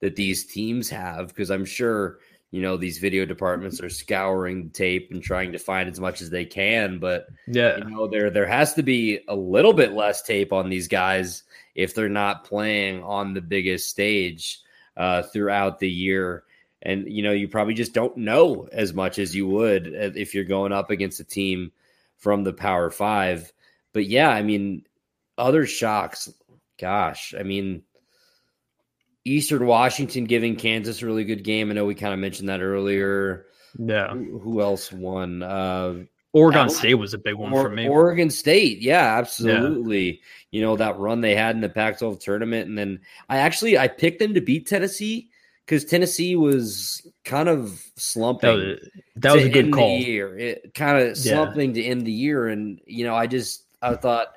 [0.00, 2.18] that these teams have because I'm sure
[2.50, 6.30] you know these video departments are scouring tape and trying to find as much as
[6.30, 7.78] they can but yeah.
[7.78, 11.42] you know there there has to be a little bit less tape on these guys
[11.74, 14.60] if they're not playing on the biggest stage
[14.96, 16.44] uh, throughout the year.
[16.82, 20.44] And you know you probably just don't know as much as you would if you're
[20.44, 21.72] going up against a team
[22.18, 23.53] from the power five
[23.94, 24.84] but yeah i mean
[25.38, 26.30] other shocks
[26.78, 27.82] gosh i mean
[29.26, 31.70] Eastern Washington giving Kansas a really good game.
[31.70, 33.46] I know we kind of mentioned that earlier.
[33.78, 34.08] Yeah.
[34.10, 35.42] Who, who else won?
[35.42, 36.04] Uh,
[36.34, 37.88] Oregon State was a big one or, for me.
[37.88, 40.06] Oregon State, yeah, absolutely.
[40.06, 40.20] Yeah.
[40.50, 43.86] You know that run they had in the Pac-12 tournament, and then I actually I
[43.86, 45.30] picked them to beat Tennessee
[45.64, 48.58] because Tennessee was kind of slumping.
[48.58, 49.96] That was, that was a good call.
[49.96, 51.82] year, it kind of slumping yeah.
[51.82, 54.36] to end the year, and you know I just I thought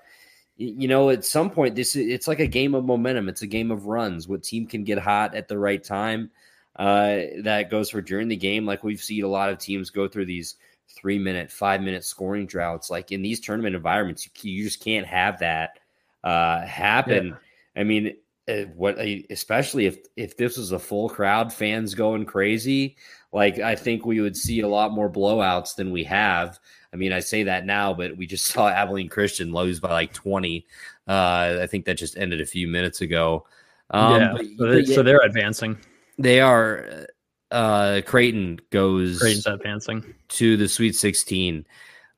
[0.57, 3.29] you know, at some point, this it's like a game of momentum.
[3.29, 4.27] It's a game of runs.
[4.27, 6.31] What team can get hot at the right time?
[6.75, 8.65] Uh, that goes for during the game.
[8.65, 10.55] Like we've seen a lot of teams go through these
[10.89, 12.89] three minute, five minute scoring droughts.
[12.89, 15.79] Like in these tournament environments, you, you just can't have that
[16.23, 17.27] uh, happen.
[17.27, 17.81] Yeah.
[17.81, 18.15] I mean,
[18.47, 18.97] uh, what
[19.29, 22.97] especially if if this was a full crowd, fans going crazy.
[23.33, 26.59] Like I think we would see a lot more blowouts than we have.
[26.93, 30.13] I mean, I say that now, but we just saw Abilene Christian lose by like
[30.13, 30.65] 20.
[31.07, 33.45] Uh, I think that just ended a few minutes ago.
[33.91, 35.77] Um, yeah, so, they, so they're advancing.
[36.17, 37.07] They are.
[37.49, 41.65] Uh, Creighton goes Creighton's advancing to the Sweet 16.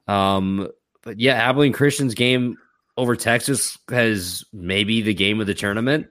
[0.08, 0.70] Um,
[1.04, 2.58] but yeah, Abilene Christian's game
[2.98, 6.08] over Texas has maybe the game of the tournament.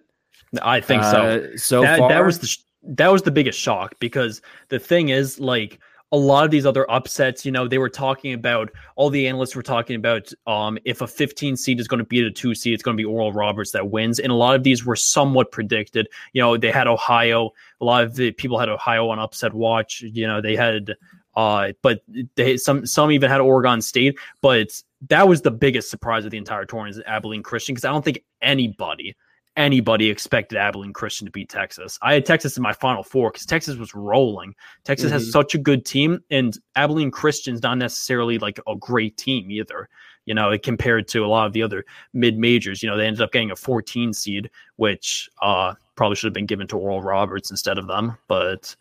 [0.62, 1.11] I think so.
[1.11, 2.56] Uh, so that, far, that was the
[2.88, 5.79] that was the biggest shock because the thing is like
[6.11, 9.55] a lot of these other upsets, you know, they were talking about all the analysts
[9.55, 12.72] were talking about um, if a 15 seed is going to beat a two seed,
[12.72, 14.18] it's going to be Oral Roberts that wins.
[14.18, 16.09] And a lot of these were somewhat predicted.
[16.33, 17.51] You know, they had Ohio.
[17.83, 20.01] A lot of the people had Ohio on upset watch.
[20.01, 20.94] You know, they had,
[21.37, 22.01] uh, but
[22.37, 24.18] they some some even had Oregon State.
[24.40, 27.92] But that was the biggest surprise of the entire tournament is Abilene Christian because I
[27.92, 29.14] don't think anybody
[29.59, 31.99] anybody expected Abilene Christian to beat Texas.
[32.01, 34.55] I had Texas in my final four because Texas was rolling.
[34.85, 35.14] Texas mm-hmm.
[35.14, 39.88] has such a good team, and Abilene Christian's not necessarily like a great team either.
[40.25, 43.23] You know, compared to a lot of the other mid majors, you know, they ended
[43.23, 47.51] up getting a 14 seed, which uh, probably should have been given to Oral Roberts
[47.51, 48.16] instead of them.
[48.29, 48.77] But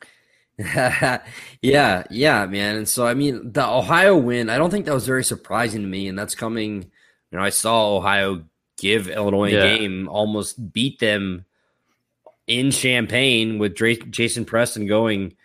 [0.60, 2.76] yeah, yeah, man.
[2.76, 5.88] And so, I mean, the Ohio win, I don't think that was very surprising to
[5.88, 6.10] me.
[6.10, 6.84] And that's coming,
[7.32, 8.44] you know, I saw Ohio
[8.78, 9.64] give Illinois yeah.
[9.64, 11.46] a game, almost beat them
[12.48, 15.36] in Champaign with Jason Preston going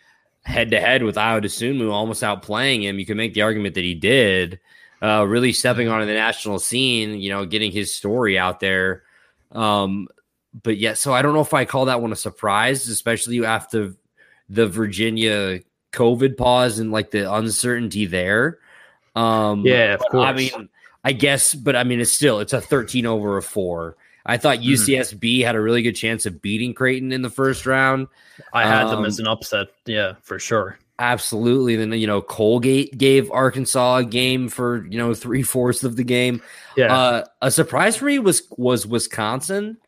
[0.45, 2.99] head to head with Ayo Dosunmu, almost outplaying him.
[2.99, 4.61] You can make the argument that he did,
[5.03, 9.03] uh, really stepping onto the national scene, you know, getting his story out there.
[9.53, 10.09] Um,
[10.63, 13.95] but yeah, so I don't know if I call that one a surprise, especially after
[14.49, 15.61] the Virginia
[15.93, 18.59] COVID pause and like the uncertainty there.
[19.15, 20.25] Um, yeah, of course.
[20.25, 20.69] I mean,
[21.05, 23.97] I guess, but I mean, it's still it's a 13 over a four.
[24.25, 25.47] I thought UCSB mm-hmm.
[25.47, 28.07] had a really good chance of beating Creighton in the first round.
[28.53, 30.79] I had um, them as an upset, yeah, for sure.
[30.99, 31.75] Absolutely.
[31.75, 36.05] Then you know Colgate gave Arkansas a game for you know three fourths of the
[36.05, 36.41] game.
[36.77, 36.95] Yeah.
[36.95, 39.79] Uh, a surprise for me was was Wisconsin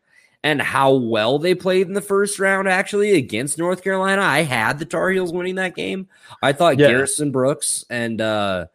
[0.43, 2.67] and how well they played in the first round.
[2.67, 6.09] Actually, against North Carolina, I had the Tar Heels winning that game.
[6.43, 6.87] I thought yeah.
[6.87, 8.65] Garrison Brooks and uh,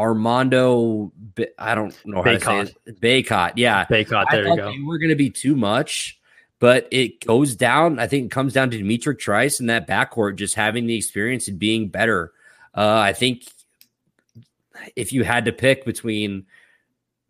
[0.00, 1.12] Armando,
[1.58, 2.38] I don't know how Bacot.
[2.38, 3.00] to say it.
[3.00, 4.24] Bacot, yeah, Bacot.
[4.30, 4.72] There you go.
[4.84, 6.18] We're going to be too much,
[6.58, 7.98] but it goes down.
[7.98, 11.48] I think it comes down to D'Mitrik Trice and that backcourt just having the experience
[11.48, 12.32] and being better.
[12.74, 13.44] Uh, I think
[14.96, 16.46] if you had to pick between,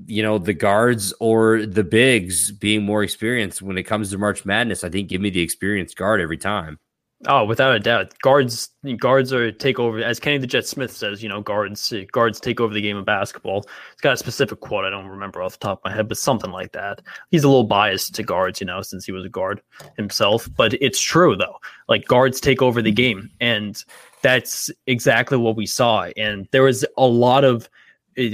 [0.06, 4.44] you know, the guards or the bigs being more experienced when it comes to March
[4.44, 6.78] Madness, I think give me the experienced guard every time.
[7.26, 10.02] Oh, without a doubt, guards guards are take over.
[10.02, 13.04] As Kenny the Jet Smith says, you know, guards guards take over the game of
[13.04, 13.58] basketball.
[13.92, 16.16] It's got a specific quote I don't remember off the top of my head, but
[16.16, 17.02] something like that.
[17.30, 19.60] He's a little biased to guards, you know, since he was a guard
[19.98, 20.48] himself.
[20.56, 21.56] But it's true though.
[21.88, 23.84] Like guards take over the game, and
[24.22, 26.04] that's exactly what we saw.
[26.16, 27.68] And there was a lot of,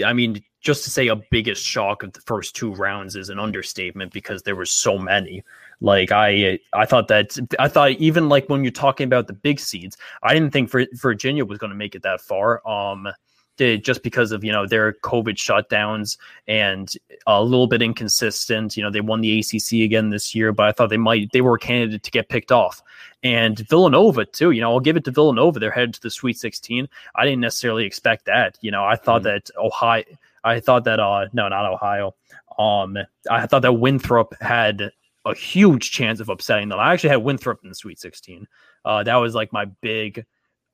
[0.04, 3.38] I mean, just to say a biggest shock of the first two rounds is an
[3.40, 5.42] understatement because there were so many.
[5.80, 9.60] Like I, I thought that I thought even like when you're talking about the big
[9.60, 12.66] seeds, I didn't think Virginia was going to make it that far.
[12.66, 13.08] Um,
[13.56, 16.92] just because of you know their COVID shutdowns and
[17.26, 18.76] a little bit inconsistent.
[18.76, 21.40] You know they won the ACC again this year, but I thought they might they
[21.40, 22.82] were a candidate to get picked off.
[23.22, 24.50] And Villanova too.
[24.50, 25.58] You know I'll give it to Villanova.
[25.58, 26.88] They're headed to the Sweet 16.
[27.14, 28.58] I didn't necessarily expect that.
[28.60, 29.46] You know I thought mm-hmm.
[29.46, 30.04] that Ohio.
[30.44, 32.14] I thought that uh no not Ohio.
[32.58, 32.98] Um
[33.30, 34.92] I thought that Winthrop had
[35.26, 36.78] a huge chance of upsetting them.
[36.78, 38.46] I actually had Winthrop in the Sweet 16.
[38.84, 40.24] Uh, that was like my big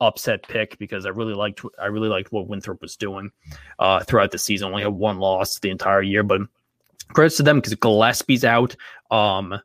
[0.00, 3.30] upset pick because I really liked I really liked what Winthrop was doing
[3.78, 4.68] uh, throughout the season.
[4.68, 6.42] Only had one loss the entire year, but
[7.08, 8.76] credits to them because Gillespie's out,
[9.10, 9.58] um,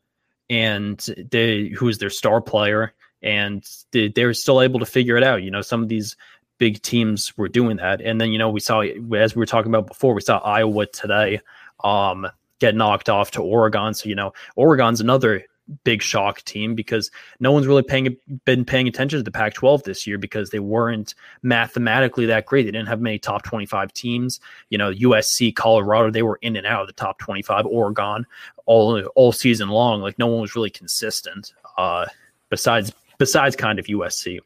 [0.49, 0.99] and
[1.31, 5.43] they who's their star player, and they, they're still able to figure it out.
[5.43, 6.15] You know, some of these
[6.59, 9.71] big teams were doing that, and then you know we saw as we were talking
[9.71, 11.41] about before, we saw Iowa today
[11.83, 12.27] um,
[12.59, 13.93] get knocked off to Oregon.
[13.93, 15.45] So you know, Oregon's another
[15.83, 18.15] big shock team because no one's really paying
[18.45, 22.63] been paying attention to the Pac-12 this year because they weren't mathematically that great.
[22.63, 24.39] They didn't have many top 25 teams.
[24.69, 27.65] You know, USC, Colorado, they were in and out of the top 25.
[27.65, 28.25] Oregon,
[28.65, 31.53] all all season long, like no one was really consistent.
[31.77, 32.05] Uh,
[32.49, 34.39] besides besides kind of USC,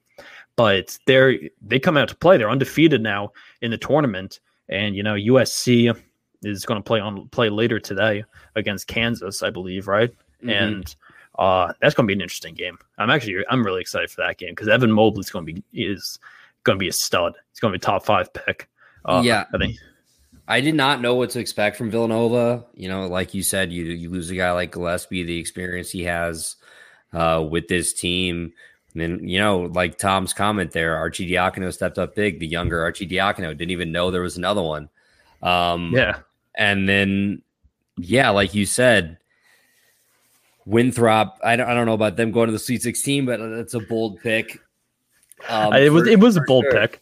[0.56, 2.38] but they're they come out to play.
[2.38, 5.95] They're undefeated now in the tournament, and you know USC
[6.44, 8.24] is going to play on play later today
[8.56, 10.12] against Kansas, I believe, right?
[10.44, 10.50] Mm-hmm.
[10.50, 10.96] And
[11.38, 12.78] uh, that's going to be an interesting game.
[12.98, 16.20] I'm actually I'm really excited for that game because Evan Mobley's going to be is
[16.64, 17.36] going to be a stud.
[17.52, 18.70] He's going to be top five pick.
[19.06, 19.78] Uh, yeah, I think.
[20.48, 22.66] I did not know what to expect from Villanova.
[22.74, 26.04] You know, like you said, you you lose a guy like Gillespie, the experience he
[26.04, 26.58] has
[27.14, 28.54] uh, with this team.
[28.94, 32.40] And then, you know, like Tom's comment there, Arcidiacono stepped up big.
[32.40, 34.90] The younger Arcidiacono didn't even know there was another one.
[35.42, 36.20] Um, yeah.
[36.56, 37.42] And then,
[37.98, 39.18] yeah, like you said,
[40.66, 41.38] Winthrop.
[41.44, 43.80] I don't, I don't know about them going to the Sweet 16, but it's a
[43.80, 44.60] bold pick.
[45.50, 46.80] Um, it was for, it was a bold sure.
[46.80, 47.02] pick.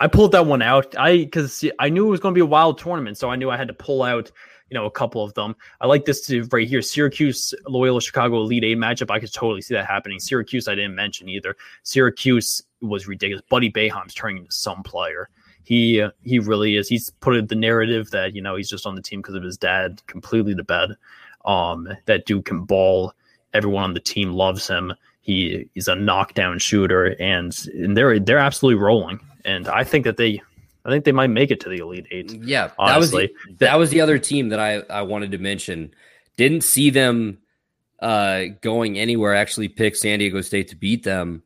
[0.00, 0.96] I pulled that one out.
[0.98, 3.50] I because I knew it was going to be a wild tournament, so I knew
[3.50, 4.30] I had to pull out
[4.70, 5.54] you know a couple of them.
[5.80, 9.10] I like this to right here: Syracuse, Loyola, Chicago Elite Eight matchup.
[9.10, 10.18] I could totally see that happening.
[10.18, 11.56] Syracuse, I didn't mention either.
[11.82, 13.44] Syracuse was ridiculous.
[13.48, 15.28] Buddy Boeheim's turning into some player.
[15.64, 16.88] He uh, he really is.
[16.88, 19.56] He's put the narrative that you know he's just on the team because of his
[19.56, 20.96] dad completely to bed.
[21.44, 23.14] Um, that dude can ball.
[23.54, 24.92] Everyone on the team loves him.
[25.20, 29.20] He is a knockdown shooter, and, and they're they're absolutely rolling.
[29.46, 30.42] And I think that they,
[30.84, 32.32] I think they might make it to the Elite Eight.
[32.32, 33.26] Yeah, honestly.
[33.26, 35.94] that was the, that was the other team that I I wanted to mention.
[36.36, 37.38] Didn't see them
[38.00, 39.34] uh, going anywhere.
[39.34, 41.42] Actually, picked San Diego State to beat them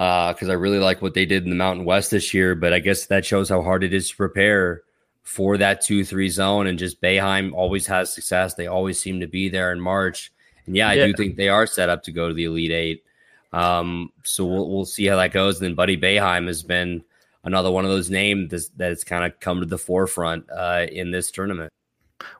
[0.00, 2.54] because uh, I really like what they did in the Mountain West this year.
[2.54, 4.82] But I guess that shows how hard it is to prepare
[5.24, 8.54] for that two three zone, and just Boeheim always has success.
[8.54, 10.32] They always seem to be there in March,
[10.64, 11.06] and yeah, I yeah.
[11.06, 13.04] do think they are set up to go to the Elite Eight.
[13.52, 15.60] Um, so we'll we'll see how that goes.
[15.60, 17.04] And then Buddy Boeheim has been
[17.44, 21.10] another one of those names that has kind of come to the forefront uh, in
[21.10, 21.70] this tournament.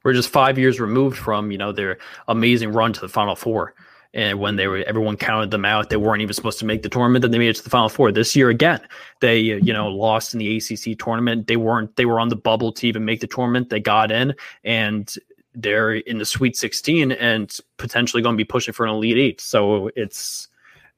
[0.03, 3.75] We're just five years removed from you know their amazing run to the Final Four
[4.13, 6.89] and when they were everyone counted them out they weren't even supposed to make the
[6.89, 8.11] tournament then they made it to the final four.
[8.13, 8.81] This year again
[9.21, 11.47] they you know lost in the acc tournament.
[11.47, 13.71] They weren't they were on the bubble to even make the tournament.
[13.71, 15.15] They got in and
[15.55, 19.41] they're in the sweet 16 and potentially going to be pushing for an elite eight.
[19.41, 20.49] So it's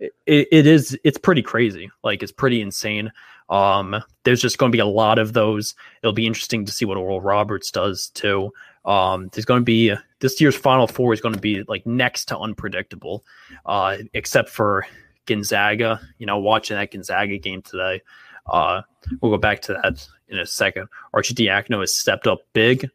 [0.00, 1.90] it, it is it's pretty crazy.
[2.02, 3.12] Like it's pretty insane.
[3.48, 5.74] Um there's just going to be a lot of those.
[6.02, 8.52] It'll be interesting to see what oral roberts does too.
[8.84, 12.26] Um, there's going to be this year's Final Four is going to be like next
[12.26, 13.24] to unpredictable,
[13.66, 14.86] uh, except for
[15.26, 16.00] Gonzaga.
[16.18, 18.00] You know, watching that Gonzaga game today.
[18.46, 18.82] Uh,
[19.20, 20.88] we'll go back to that in a second.
[21.14, 22.88] Arcidiacono has stepped up big,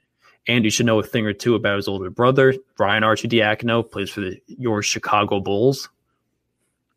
[0.48, 4.10] and you should know a thing or two about his older brother, Ryan Arcidiacono, plays
[4.10, 5.90] for the, your Chicago Bulls.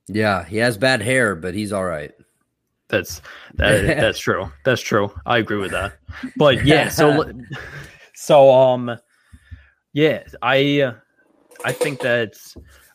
[0.07, 2.13] Yeah, he has bad hair, but he's all right.
[2.89, 3.21] That's
[3.55, 4.51] that, that's true.
[4.65, 5.13] That's true.
[5.27, 5.99] I agree with that.
[6.37, 7.33] But yeah, so
[8.21, 8.99] So um
[9.93, 10.95] yeah, I uh,
[11.65, 12.35] I think that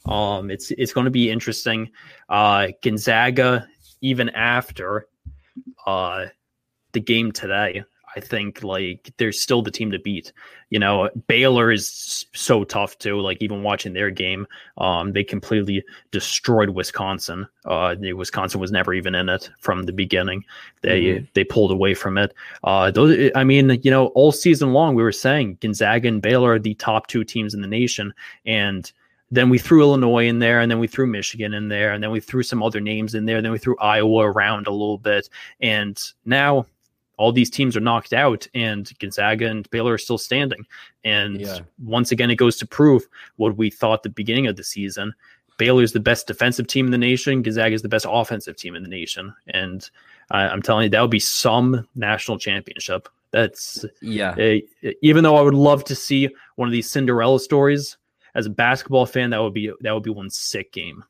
[0.06, 1.92] um it's it's going to be interesting.
[2.30, 3.68] Uh Gonzaga
[4.02, 5.08] even after
[5.86, 6.28] uh
[6.94, 7.84] the game today
[8.16, 10.32] I think like they're still the team to beat.
[10.70, 13.20] You know, Baylor is so tough too.
[13.20, 14.48] Like even watching their game,
[14.78, 17.48] um, they completely destroyed Wisconsin.
[17.66, 20.46] Uh, Wisconsin was never even in it from the beginning.
[20.82, 21.26] They mm-hmm.
[21.34, 22.34] they pulled away from it.
[22.64, 26.54] Uh, those, I mean, you know, all season long we were saying Gonzaga and Baylor
[26.54, 28.14] are the top two teams in the nation,
[28.46, 28.92] and
[29.32, 32.12] then we threw Illinois in there, and then we threw Michigan in there, and then
[32.12, 33.42] we threw some other names in there.
[33.42, 36.66] Then we threw Iowa around a little bit, and now
[37.18, 40.66] all these teams are knocked out, and Gonzaga and Baylor are still standing.
[41.04, 41.60] And Yeah.
[41.84, 43.04] once again, it goes to prove
[43.38, 45.14] what we thought at the beginning of the season.
[45.58, 47.42] Baylor's the best defensive team in the nation.
[47.42, 49.34] Gonzaga is the best offensive team in the nation.
[49.48, 49.90] And
[50.32, 53.08] I I'm telling you, that would be some national championship.
[53.32, 54.32] That's Yeah.
[54.32, 57.98] uh, even though I would love to see one of these Cinderella stories
[58.34, 61.04] as a basketball fan, that would be that would be one sick game.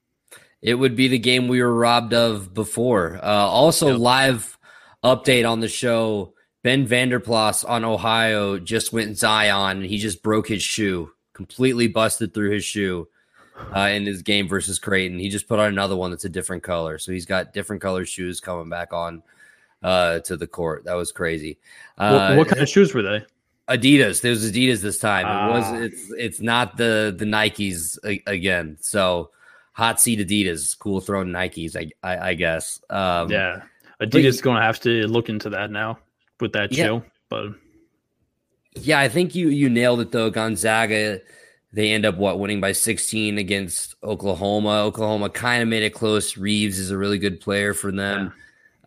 [0.61, 3.19] It would be the game we were robbed of before.
[3.21, 3.99] Uh, also, Yep.
[3.99, 4.54] live
[5.05, 6.33] update on the show.
[6.63, 11.87] Ben Vander Plas on Ohio just went Zion and he just broke his shoe, completely
[11.87, 13.07] busted through his shoe
[13.75, 15.19] uh, in his game versus Creighton.
[15.19, 16.97] He just put on another one that's a different color.
[16.97, 19.21] So he's got different color shoes coming back on
[19.83, 20.85] uh, to the court.
[20.85, 21.59] That was crazy.
[21.99, 23.23] Uh, what, what kind of shoes were they?
[23.69, 24.21] Adidas.
[24.21, 25.25] There's Adidas this time.
[25.25, 25.51] It Ah.
[25.51, 28.77] was it's it's not the the Nikes again.
[28.79, 29.29] So
[29.73, 31.75] hot seat Adidas, cool throwing Nikes.
[31.75, 32.79] I I, I guess.
[32.89, 33.61] Um, yeah,
[34.01, 35.99] Adidas is going to have to look into that now
[36.39, 36.85] with that Yeah.
[36.85, 37.03] shoe.
[37.29, 37.47] But
[38.75, 38.99] yeah.
[38.99, 40.29] I think you you nailed it though.
[40.29, 41.21] Gonzaga.
[41.73, 44.83] They end up what winning by 16 against Oklahoma.
[44.83, 46.37] Oklahoma kind of made it close.
[46.37, 48.31] Reeves is a really good player for them.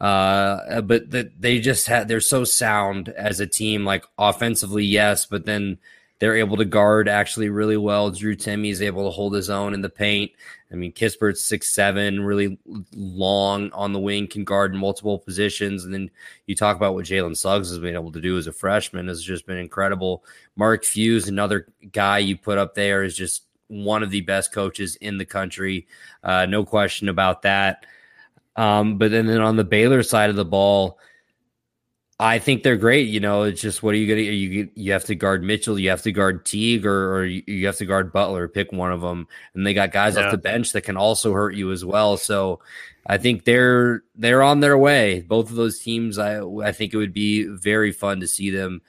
[0.01, 5.27] Uh, but the, they just had they're so sound as a team, like offensively, yes,
[5.27, 5.77] but then
[6.19, 8.11] they're able to guard actually really well.
[8.11, 10.33] Drew Timme is able to hold his own in the paint.
[10.71, 12.59] I mean, Kispert's six seven, really
[12.95, 15.85] long on the wing, can guard in multiple positions.
[15.85, 16.11] And then
[16.47, 19.23] you talk about what Jalen Suggs has been able to do as a freshman has
[19.23, 20.25] just been incredible.
[20.57, 24.97] Mark Few, another guy you put up there, is just one of the best coaches
[24.97, 25.87] in the country.
[26.23, 27.87] Uh, no question about that.
[28.57, 30.99] Um, but then, then on the Baylor side of the ball,
[32.21, 33.09] I think they're great.
[33.09, 35.79] You know, it's just what are you going to you you have to guard Mitchell,
[35.79, 38.49] you have to guard Teague, or, or you have to guard Butler.
[38.49, 40.25] Pick one of them, and they got guys Yeah.
[40.27, 42.17] off the bench that can also hurt you as well.
[42.17, 42.59] So,
[43.07, 45.21] I think they're they're on their way.
[45.21, 48.83] Both of those teams, I I think it would be very fun to see them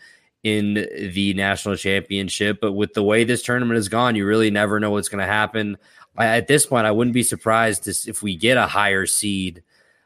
[0.43, 0.73] in
[1.13, 2.59] the national championship.
[2.59, 5.31] But with the way this tournament has gone, you really never know what's going to
[5.31, 5.77] happen.
[6.17, 9.61] I, at this point, I wouldn't be surprised to, if we get a higher seed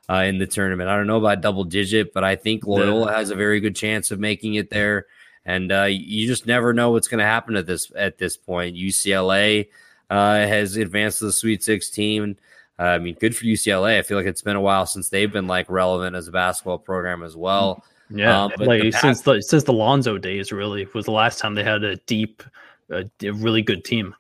[0.09, 0.89] uh, in the tournament.
[0.89, 4.11] I don't know about double digit, but I think Loyola has a very good chance
[4.11, 5.07] of making it there.
[5.45, 8.77] And uh, you just never know what's going to happen at this at this point.
[8.77, 9.67] UCLA
[10.09, 12.37] uh, has advanced to the Sweet 16.
[12.79, 13.99] Uh, I mean, good for UCLA.
[13.99, 16.79] I feel like it's been a while since they've been like relevant as a basketball
[16.79, 17.83] program as well.
[18.09, 21.55] yeah, Um, like the since the since the Lonzo days, really was the last time
[21.55, 22.41] they had a deep,
[22.89, 24.15] a really good team.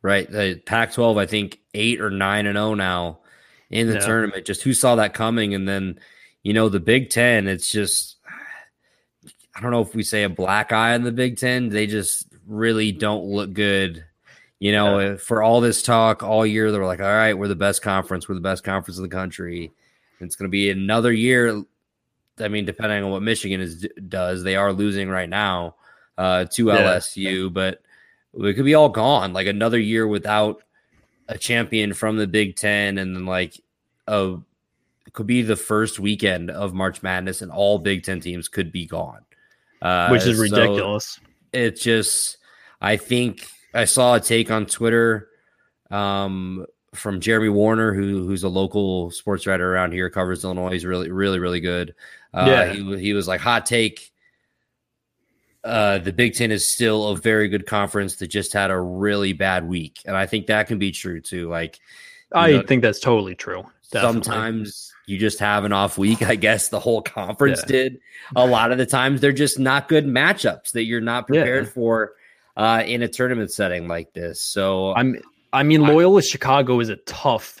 [0.00, 0.28] Right.
[0.30, 3.20] The Pac 12, I think eight or nine and oh now
[3.72, 4.00] in the Yeah.
[4.00, 4.44] tournament.
[4.44, 5.54] Just who saw that coming?
[5.54, 5.98] And then,
[6.42, 8.16] you know, the Big Ten, it's just,
[9.54, 11.68] I don't know if we say a black eye in the Big Ten.
[11.68, 14.04] They just really don't look good.
[14.60, 17.48] You know, uh, for all this talk all year, they were like, all right, we're
[17.48, 18.28] the best conference.
[18.28, 19.72] We're the best conference in the country.
[20.20, 21.64] And it's going to be another year.
[22.38, 25.74] I mean, depending on what Michigan is does, they are losing right now
[26.16, 26.76] uh, to Yeah.
[26.76, 27.82] LSU, but
[28.34, 29.32] it could be all gone.
[29.32, 30.62] Like another year without
[31.34, 33.60] a champion from the Big Ten, and then like
[34.06, 34.36] a
[35.12, 38.86] could be the first weekend of March Madness, and all Big Ten teams could be
[38.86, 39.20] gone,
[39.82, 41.20] uh, which is so ridiculous.
[41.52, 42.38] It's just,
[42.80, 45.28] I think I saw a take on Twitter
[45.90, 46.64] um,
[46.94, 50.72] from Jeremy Werner, who who's a local sports writer around here, covers Illinois.
[50.72, 51.94] He's really, really, really good.
[52.32, 52.72] Uh, Yeah.
[52.72, 54.11] he, he was like hot take.
[55.64, 59.32] Uh, the Big Ten is still a very good conference that just had a really
[59.32, 61.48] bad week, and I think that can be true too.
[61.48, 61.78] Like
[62.32, 63.64] I know, think that's totally true.
[63.92, 64.22] Definitely.
[64.24, 66.22] sometimes you just have an off week.
[66.22, 67.66] I guess the whole conference Yeah.
[67.72, 68.00] did.
[68.34, 71.42] A lot of the times they're just not good matchups that you're not Yeah.
[71.42, 72.12] prepared for
[72.56, 74.40] uh, in a tournament setting like this.
[74.40, 75.16] So I'm.
[75.52, 77.60] I mean, Loyola Chicago is a tough,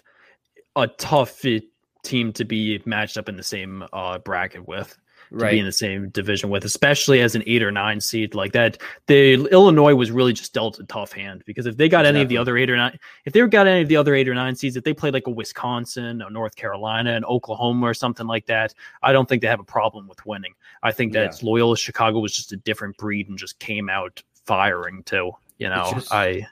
[0.76, 1.60] a tough uh,
[2.02, 4.96] team to be matched up in the same uh, bracket with.
[5.32, 8.52] To be in the same division with, especially as an eight or nine seed like
[8.52, 8.78] that.
[9.06, 12.28] The Illinois was really just dealt a tough hand because if they got any of
[12.28, 14.54] the other eight or nine, if they got any of the other eight or nine
[14.54, 18.46] seeds, if they played like a Wisconsin, or North Carolina, and Oklahoma or something like
[18.46, 20.54] that, I don't think they have a problem with winning.
[20.82, 25.02] I think that Loyola Chicago was just a different breed and just came out firing
[25.04, 25.32] too.
[25.58, 26.46] You know, just- I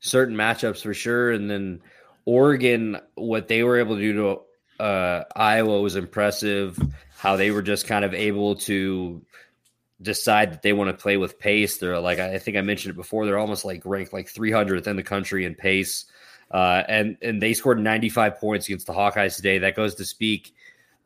[0.00, 1.30] certain matchups for sure.
[1.32, 1.82] And then
[2.24, 4.12] Oregon, what they were able to do
[4.78, 6.78] to uh, Iowa was impressive.
[7.20, 9.20] How they were just kind of able to
[10.00, 11.76] decide that they want to play with pace.
[11.76, 13.26] They're like I think I mentioned it before.
[13.26, 16.06] They're almost like ranked like 300th in the country in pace,
[16.50, 19.58] uh, and and they scored 95 points against the Hawkeyes today.
[19.58, 20.54] That goes to speak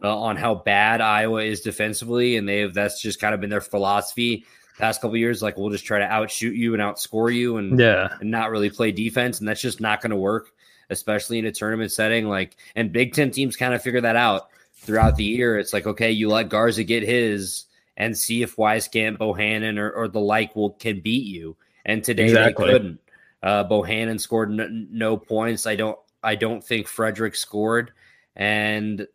[0.05, 3.51] uh, on how bad Iowa is defensively, and they have that's just kind of been
[3.51, 4.45] their philosophy
[4.79, 5.43] past couple years.
[5.43, 8.71] Like we'll just try to outshoot you and outscore you, and yeah, and not really
[8.71, 10.53] play defense, and that's just not going to work,
[10.91, 12.29] especially in a tournament setting.
[12.29, 14.49] Like, and Big Ten teams kind of figure that out.
[14.85, 17.65] Throughout the year, it's like okay, you let Garza get his
[17.97, 21.57] and see if Wieskamp, Bohannon, or, or the like will can beat you.
[21.85, 22.67] And today exactly.
[22.67, 23.01] they couldn't.
[23.43, 25.67] Uh, Bohannon scored n- no points.
[25.67, 25.99] I don't.
[26.23, 27.93] I don't think Fredrick scored,
[28.35, 29.07] and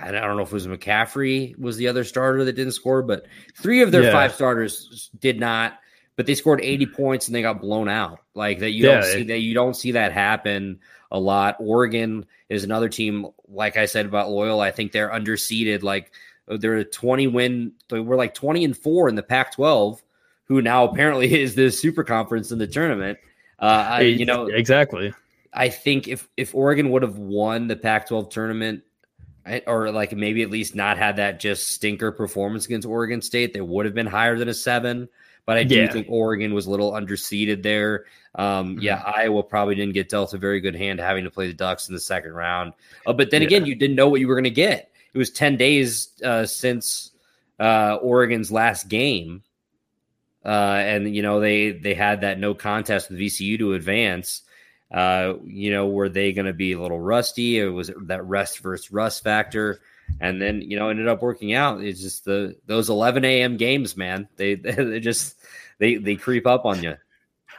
[0.00, 3.26] I don't know if it was McCaffery was the other starter that didn't score, but
[3.56, 4.12] three of their yeah.
[4.12, 5.78] five starters did not.
[6.18, 8.22] But they scored 80 points and they got blown out.
[8.34, 9.38] Like that, you yeah, don't see that.
[9.38, 10.80] You don't see that happen
[11.12, 11.54] a lot.
[11.60, 13.28] Oregon is another team.
[13.46, 15.84] Like I said about Loyola, I think they're underseeded.
[15.84, 16.10] Like
[16.48, 17.72] they're a 20 win.
[17.88, 20.02] We're like 20 and four in the Pac-12,
[20.46, 23.20] who now apparently is the super conference in the tournament.
[23.60, 25.14] Uh, I, you know exactly.
[25.52, 28.82] I think if if Oregon would have won the Pac-12 tournament
[29.68, 33.60] or like maybe at least not had that just stinker performance against Oregon State, they
[33.60, 35.08] would have been higher than a seven.
[35.48, 35.90] But I do yeah.
[35.90, 38.04] think Oregon was a little underseeded there.
[38.34, 38.80] Um, mm-hmm.
[38.80, 41.88] Yeah, Iowa probably didn't get dealt a very good hand having to play the Ducks
[41.88, 42.74] in the second round.
[43.06, 43.46] Uh, but then yeah.
[43.46, 44.92] again, you didn't know what you were going to get.
[45.14, 47.12] It was 10 days uh, since
[47.58, 49.42] uh, Oregon's last game.
[50.44, 54.42] Uh, and, you know, they, they had that no contest with VCU to advance.
[54.92, 57.58] Uh, you know, were they going to be a little rusty?
[57.62, 59.80] Or was it that rest versus rust factor?
[60.20, 61.82] And then you know, ended up working out.
[61.82, 63.56] It's just the those 11 a.m.
[63.56, 64.28] games, man.
[64.36, 65.36] They they just
[65.78, 66.96] they they creep up on you.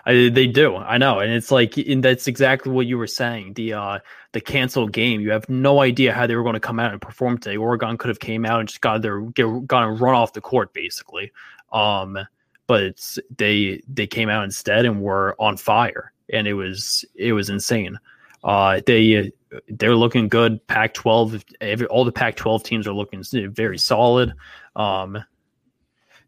[0.05, 0.77] I, they do.
[0.77, 3.53] I know, and it's like, and that's exactly what you were saying.
[3.53, 3.99] The uh,
[4.31, 5.21] the canceled game.
[5.21, 7.57] You have no idea how they were going to come out and perform today.
[7.57, 10.41] Oregon could have came out and just got their get, got to run off the
[10.41, 11.31] court basically.
[11.71, 12.17] Um,
[12.65, 17.49] but they they came out instead and were on fire and it was it was
[17.49, 17.99] insane.
[18.43, 19.31] Uh, they
[19.67, 20.65] they're looking good.
[20.67, 24.33] Pac-12, every, all the Pac-12 teams are looking very solid.
[24.75, 25.23] Um,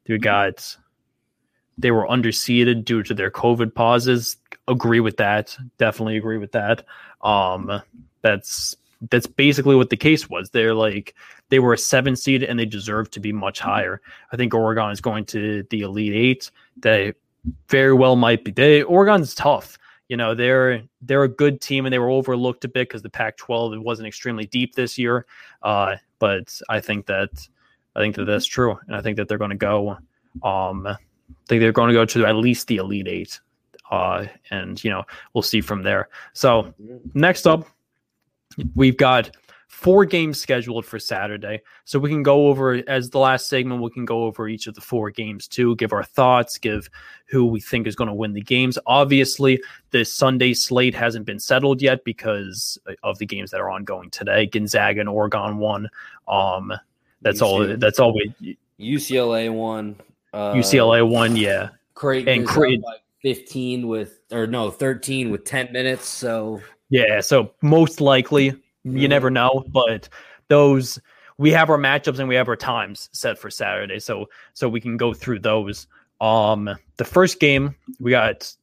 [0.05, 0.75] they got
[1.77, 4.37] they were underseeded due to their COVID pauses.
[4.67, 5.57] Agree with that.
[5.77, 6.85] Definitely agree with that.
[7.21, 7.81] Um,
[8.21, 8.75] that's
[9.09, 10.49] that's basically what the case was.
[10.49, 11.15] They're like
[11.49, 14.01] they were a seven seed and they deserve to be much higher.
[14.31, 16.51] I think Oregon is going to the Elite Eight.
[16.77, 17.13] They
[17.67, 18.51] very well might be.
[18.51, 19.77] They Oregon's tough
[20.11, 23.09] you know they're they're a good team and they were overlooked a bit because the
[23.09, 25.25] Pac-12 it wasn't extremely deep this year.
[25.63, 27.29] Uh, but I think that
[27.95, 29.91] I think that that's true, and I think that they're going to go.
[30.43, 30.97] Um, I
[31.47, 33.39] think they're going to go to at least the Elite Eight,
[33.89, 35.03] uh, and you know
[35.33, 36.09] we'll see from there.
[36.33, 36.73] So
[37.13, 37.65] next up,
[38.75, 39.33] we've got
[39.81, 41.59] four games scheduled for Saturday.
[41.85, 44.75] So we can go over, as the last segment, we can go over each of
[44.75, 46.87] the four games too, give our thoughts, give
[47.25, 48.77] who we think is going to win the games.
[48.85, 49.59] Obviously,
[49.89, 54.45] the Sunday slate hasn't been settled yet because of the games that are ongoing today.
[54.45, 55.89] Gonzaga and Oregon won.
[56.27, 56.71] Um,
[57.23, 57.71] that's UCLA.
[57.71, 57.77] all.
[57.77, 58.57] That's all we.
[58.79, 59.95] UCLA won.
[60.31, 61.35] Uh, UCLA won.
[61.35, 61.69] Yeah.
[61.95, 62.83] Creighton and Creighton.
[62.83, 66.07] Like 15 with, or no, 13 with 10 minutes.
[66.07, 67.19] So, yeah.
[67.19, 70.09] So, most likely you never know, but
[70.47, 70.99] those
[71.37, 74.81] we have our matchups and we have our times set for Saturday, so so we
[74.81, 75.87] can go through those.
[76.19, 78.53] Um, the first game we got,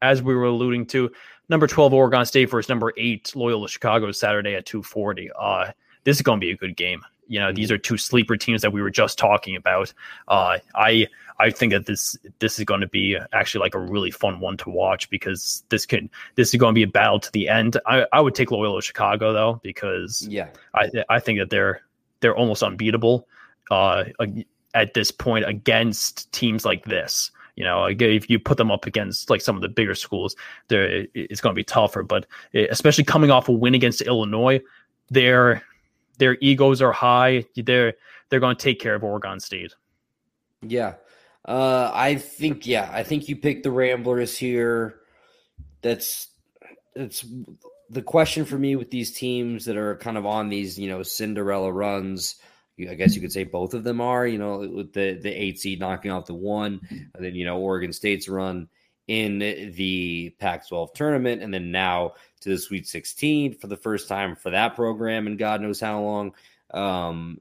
[0.00, 1.10] as we were alluding to,
[1.48, 5.30] number twelve Oregon State versus number eight Loyola Chicago Saturday at two forty.
[5.38, 5.72] Uh,
[6.04, 7.02] this is going to be a good game.
[7.26, 9.92] You know, these are two sleeper teams that we were just talking about.
[10.28, 11.06] Uh, I
[11.38, 14.56] I think that this this is going to be actually like a really fun one
[14.58, 17.78] to watch because this can this is going to be a battle to the end.
[17.86, 21.82] I, I would take Loyola Chicago though because yeah I I think that they're
[22.20, 23.26] they're almost unbeatable
[23.70, 24.04] uh,
[24.74, 27.30] at this point against teams like this.
[27.56, 30.34] You know, if you put them up against like some of the bigger schools,
[30.68, 32.02] there it's going to be tougher.
[32.02, 34.60] But especially coming off a win against Illinois,
[35.10, 35.62] their
[36.18, 37.44] their egos are high.
[37.56, 37.94] They're
[38.28, 39.74] they're going to take care of Oregon State.
[40.62, 40.94] Yeah,
[41.44, 45.00] uh, I think yeah, I think you picked the Ramblers here.
[45.82, 46.28] That's
[46.94, 47.24] it's
[47.90, 51.02] the question for me with these teams that are kind of on these you know
[51.02, 52.36] Cinderella runs.
[52.78, 54.26] I guess you could say both of them are.
[54.26, 57.58] You know, with the the eight seed knocking off the one, and then you know
[57.58, 58.68] Oregon State's run
[59.06, 64.36] in the Pac-12 tournament, and then now to the Sweet 16 for the first time
[64.36, 66.34] for that program, and God knows how long.
[66.72, 67.40] Um,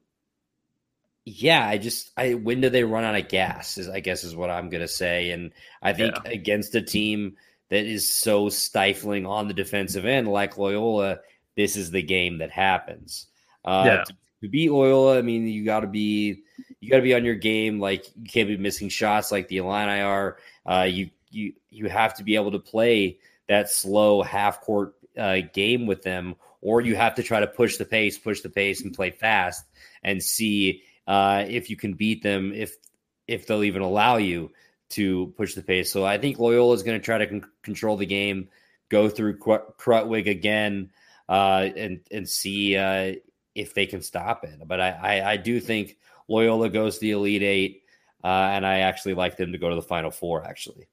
[1.25, 4.35] yeah, I just I when do they run out of gas is I guess is
[4.35, 5.31] what I'm gonna say.
[5.31, 5.51] And
[5.81, 6.31] I think yeah.
[6.31, 7.37] against a team
[7.69, 11.19] that is so stifling on the defensive end like Loyola,
[11.55, 13.27] this is the game that happens.
[13.63, 14.03] Uh yeah.
[14.03, 16.41] to, to beat Loyola, I mean you gotta be
[16.81, 20.01] you gotta be on your game, like you can't be missing shots like the Illini
[20.01, 20.37] are.
[20.65, 25.37] Uh you you you have to be able to play that slow half court uh,
[25.53, 28.81] game with them, or you have to try to push the pace, push the pace,
[28.81, 29.65] and play fast
[30.03, 32.75] and see uh, if you can beat them, if
[33.27, 34.51] if they'll even allow you
[34.89, 35.91] to push the pace.
[35.91, 38.49] So I think Loyola is going to try to con- control the game,
[38.89, 40.91] go through Krutwig again,
[41.27, 43.15] uh, and and see uh,
[43.55, 44.59] if they can stop it.
[44.65, 47.83] But I, I, I do think Loyola goes to the Elite Eight,
[48.23, 50.45] uh, and I actually like them to go to the Final Four.
[50.45, 50.87] Actually,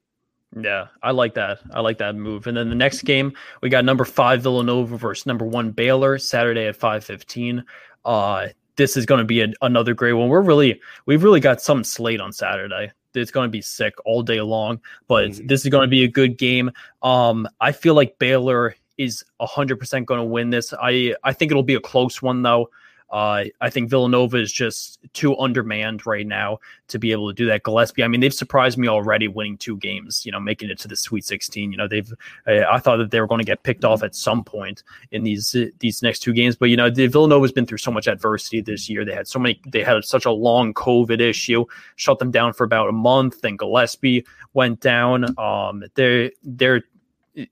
[0.59, 1.61] yeah, I like that.
[1.72, 2.46] I like that move.
[2.46, 3.32] And then the next game,
[3.62, 7.64] we got number five Villanova versus number one Baylor Saturday at five fifteen.
[8.05, 10.28] Uh, this is going to be a, another great one.
[10.28, 12.90] We're really we've really got some slate on Saturday.
[13.14, 15.46] It's going to be sick all day long, but mm-hmm.
[15.46, 16.70] this is going to be a good game.
[17.03, 20.72] Um, I feel like Baylor is 100% going to win this.
[20.74, 22.70] I I think it'll be a close one though.
[23.11, 26.59] Uh, I think Villanova is just too undermanned right now
[26.89, 27.63] to be able to do that.
[27.63, 30.25] Gillespie, I mean, they've surprised me already, winning two games.
[30.25, 31.73] You know, making it to the Sweet 16.
[31.73, 32.13] You know, they've.
[32.47, 35.57] I thought that they were going to get picked off at some point in these
[35.81, 38.89] these next two games, but you know, the Villanova's been through so much adversity this
[38.89, 39.05] year.
[39.05, 39.61] They had so many.
[39.67, 41.65] They had such a long COVID issue,
[41.97, 43.41] shut them down for about a month.
[43.41, 45.39] Then Gillespie went down.
[45.39, 46.83] Um, they're they're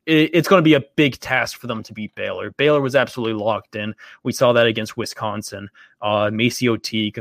[0.07, 2.51] it's going to be a big task for them to beat Baylor.
[2.53, 3.95] Baylor was absolutely locked in.
[4.23, 5.69] We saw that against Wisconsin.
[6.01, 7.21] Uh, MaCio Teague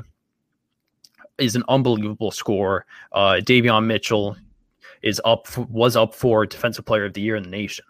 [1.38, 2.86] is an unbelievable scorer.
[3.11, 4.38] Uh, Davion Mitchell
[5.01, 7.86] is up was up for Defensive Player of the Year in the nation.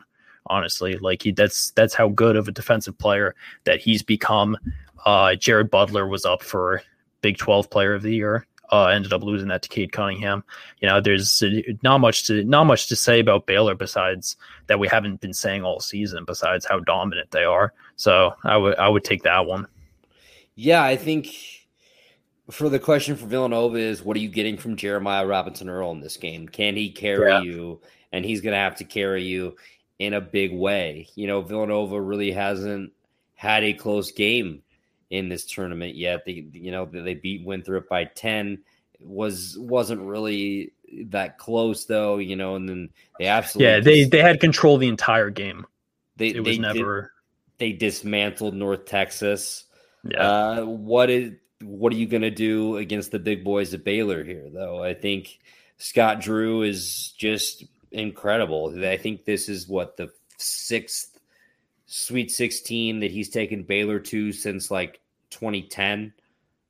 [0.48, 4.58] Honestly, like he that's that's how good of a defensive player that he's become.
[5.06, 6.82] Uh, Jared Butler was up for
[7.22, 10.44] Big Twelve Player of the Year uh, ended up losing that to Cade Cunningham.
[10.80, 11.44] You know, there's
[11.84, 14.38] not much to not much to say about Baylor besides
[14.68, 16.26] that we haven't been saying all season.
[16.26, 19.68] Besides how dominant they are, so I would I would take that one.
[20.56, 21.30] Yeah, I think
[22.50, 26.00] for the question for Villanova is what are you getting from Jeremiah Robinson Earl in
[26.00, 26.48] this game?
[26.48, 27.42] Can he carry yeah.
[27.42, 27.82] you?
[28.14, 29.58] And he's going to have to carry you
[30.00, 31.08] in a big way.
[31.16, 32.94] You know, Villanova really hasn't
[33.36, 34.64] had a close game
[35.10, 36.26] in this tournament yet.
[36.26, 38.60] They you know they beat Winthrop by ten.
[39.00, 40.72] Was wasn't really
[41.06, 42.90] that close though, you know, and then
[43.20, 45.66] they absolutely yeah they they had control the entire game.
[46.16, 47.10] They it was they never did,
[47.60, 49.66] they dismantled North Texas.
[50.04, 50.22] Yeah.
[50.22, 54.24] Uh, what is what are you going to do against the big boys at Baylor
[54.24, 54.84] here though?
[54.84, 55.40] I think
[55.78, 58.74] Scott Drew is just incredible.
[58.86, 61.17] I think this is what the sixth
[61.88, 65.00] Sweet 16 that he's taken Baylor to since like
[65.32, 66.14] 2010.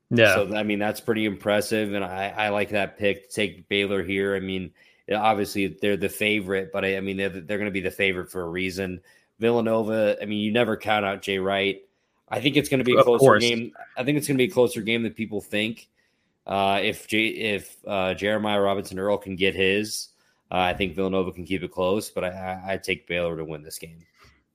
[0.09, 0.35] Yeah.
[0.35, 1.93] So, I mean, that's pretty impressive.
[1.93, 4.35] And I, I like that pick to take Baylor here.
[4.35, 4.71] I mean,
[5.11, 8.31] obviously they're the favorite, but I, I mean, they're, they're going to be the favorite
[8.31, 9.01] for a reason.
[9.39, 11.81] Villanova, I mean, you never count out Jay Wright.
[12.29, 13.71] I think it's going to be a closer game.
[13.97, 15.87] I think it's going to be a closer game than people think.
[16.45, 20.09] Uh, if J, if uh, Jeremiah Robinson Earl can get his,
[20.51, 22.09] uh, I think Villanova can keep it close.
[22.09, 23.99] But I, I, I take Baylor to win this game.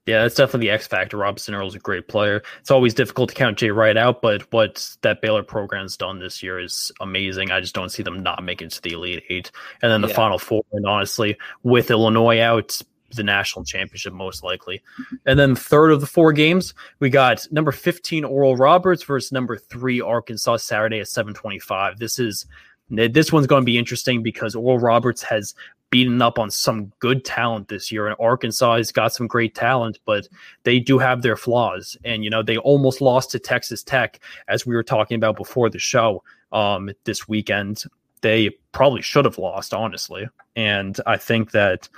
[0.06, 1.16] Yeah, that's definitely the X factor.
[1.16, 2.42] Robinson Earl's a great player.
[2.60, 6.42] It's always difficult to count Jay Wright out, but what that Baylor program's done this
[6.42, 7.52] year is amazing.
[7.52, 9.52] I just don't see them not making it to the Elite Eight.
[9.80, 10.14] And then the yeah.
[10.14, 12.82] Final Four, and honestly, with Illinois out,
[13.14, 14.82] the national championship most likely.
[15.26, 19.56] And then third of the four games, we got number 15 Oral Roberts versus number
[19.56, 21.98] three Arkansas Saturday at 725.
[21.98, 22.46] This is
[22.90, 25.54] this one's going to be interesting because Oral Roberts has
[25.92, 28.08] beaten up on some good talent this year.
[28.08, 30.26] And Arkansas has got some great talent, but
[30.64, 31.96] they do have their flaws.
[32.02, 34.18] And, you know, they almost lost to Texas Tech,
[34.48, 37.84] as we were talking about before the show um, this weekend.
[38.22, 40.26] They probably should have lost, honestly.
[40.56, 41.88] And I think that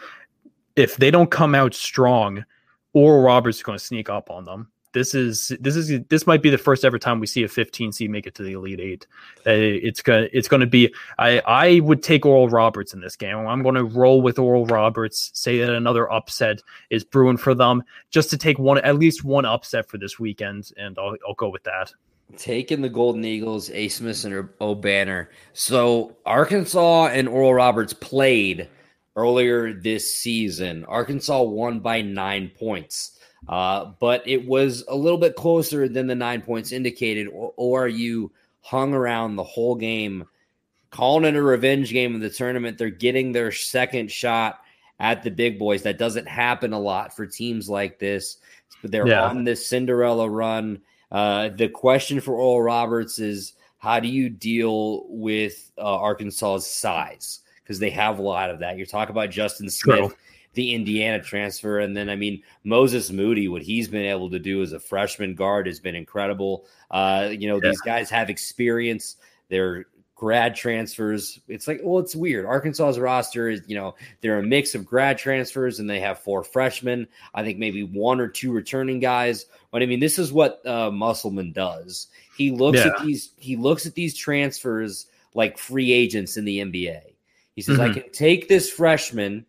[0.74, 2.44] if they don't come out strong,
[2.94, 6.40] Oral Roberts is going to sneak up on them this is this is this might
[6.40, 8.80] be the first ever time we see a 15 seed make it to the elite
[8.80, 9.06] eight.
[9.46, 13.36] Uh, it's gonna it's gonna be I I would take Oral Roberts in this game.
[13.36, 15.30] I'm going to roll with Oral Roberts.
[15.34, 19.44] Say that another upset is brewing for them, just to take one at least one
[19.44, 21.92] upset for this weekend, and I'll I'll go with that.
[22.38, 25.26] Taking the Golden Eagles, Abmas and Obanor.
[25.52, 28.68] So Arkansas and Oral Roberts played
[29.16, 30.84] earlier this season.
[30.86, 33.13] Arkansas won by nine points.
[33.48, 37.88] Uh, but it was a little bit closer than the nine points indicated, or, or
[37.88, 40.24] you hung around the whole game,
[40.90, 42.78] calling it a revenge game of the tournament.
[42.78, 44.60] They're getting their second shot
[44.98, 45.82] at the big boys.
[45.82, 48.38] That doesn't happen a lot for teams like this.
[48.80, 49.24] But they're yeah.
[49.24, 50.80] on this Cinderella run.
[51.10, 57.40] Uh, the question for Oral Roberts is how do you deal with uh, Arkansas's size?
[57.62, 58.76] Because they have a lot of that.
[58.76, 59.98] You're talking about Justin Smith.
[59.98, 60.14] True
[60.54, 61.80] the Indiana transfer.
[61.80, 65.34] And then, I mean, Moses Moody, what he's been able to do as a freshman
[65.34, 66.66] guard has been incredible.
[66.90, 67.70] Uh, you know, yeah.
[67.70, 69.16] these guys have experience.
[69.48, 71.40] They're grad transfers.
[71.48, 72.46] It's like, well, it's weird.
[72.46, 76.44] Arkansas's roster is, you know, they're a mix of grad transfers and they have four
[76.44, 77.08] freshmen.
[77.34, 79.46] I think maybe one or two returning guys.
[79.70, 82.08] But I mean, this is what uh, Musselman does.
[82.36, 82.88] He looks yeah.
[82.88, 83.30] at these.
[83.36, 87.00] He looks at these transfers like free agents in the NBA.
[87.54, 87.90] He says, mm-hmm.
[87.90, 89.46] I can take this freshman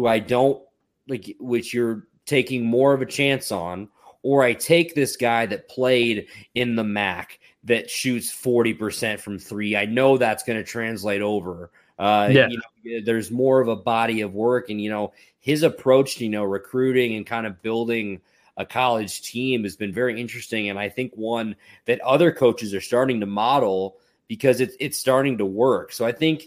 [0.00, 0.62] who I don't
[1.08, 3.88] like, which you're taking more of a chance on,
[4.22, 9.76] or I take this guy that played in the MAC that shoots 40% from three.
[9.76, 11.70] I know that's going to translate over.
[11.98, 12.48] Uh, yeah.
[12.48, 16.24] You know, there's more of a body of work, and you know his approach to
[16.24, 18.22] you know recruiting and kind of building
[18.56, 22.80] a college team has been very interesting, and I think one that other coaches are
[22.80, 23.98] starting to model
[24.28, 25.92] because it's it's starting to work.
[25.92, 26.44] So I think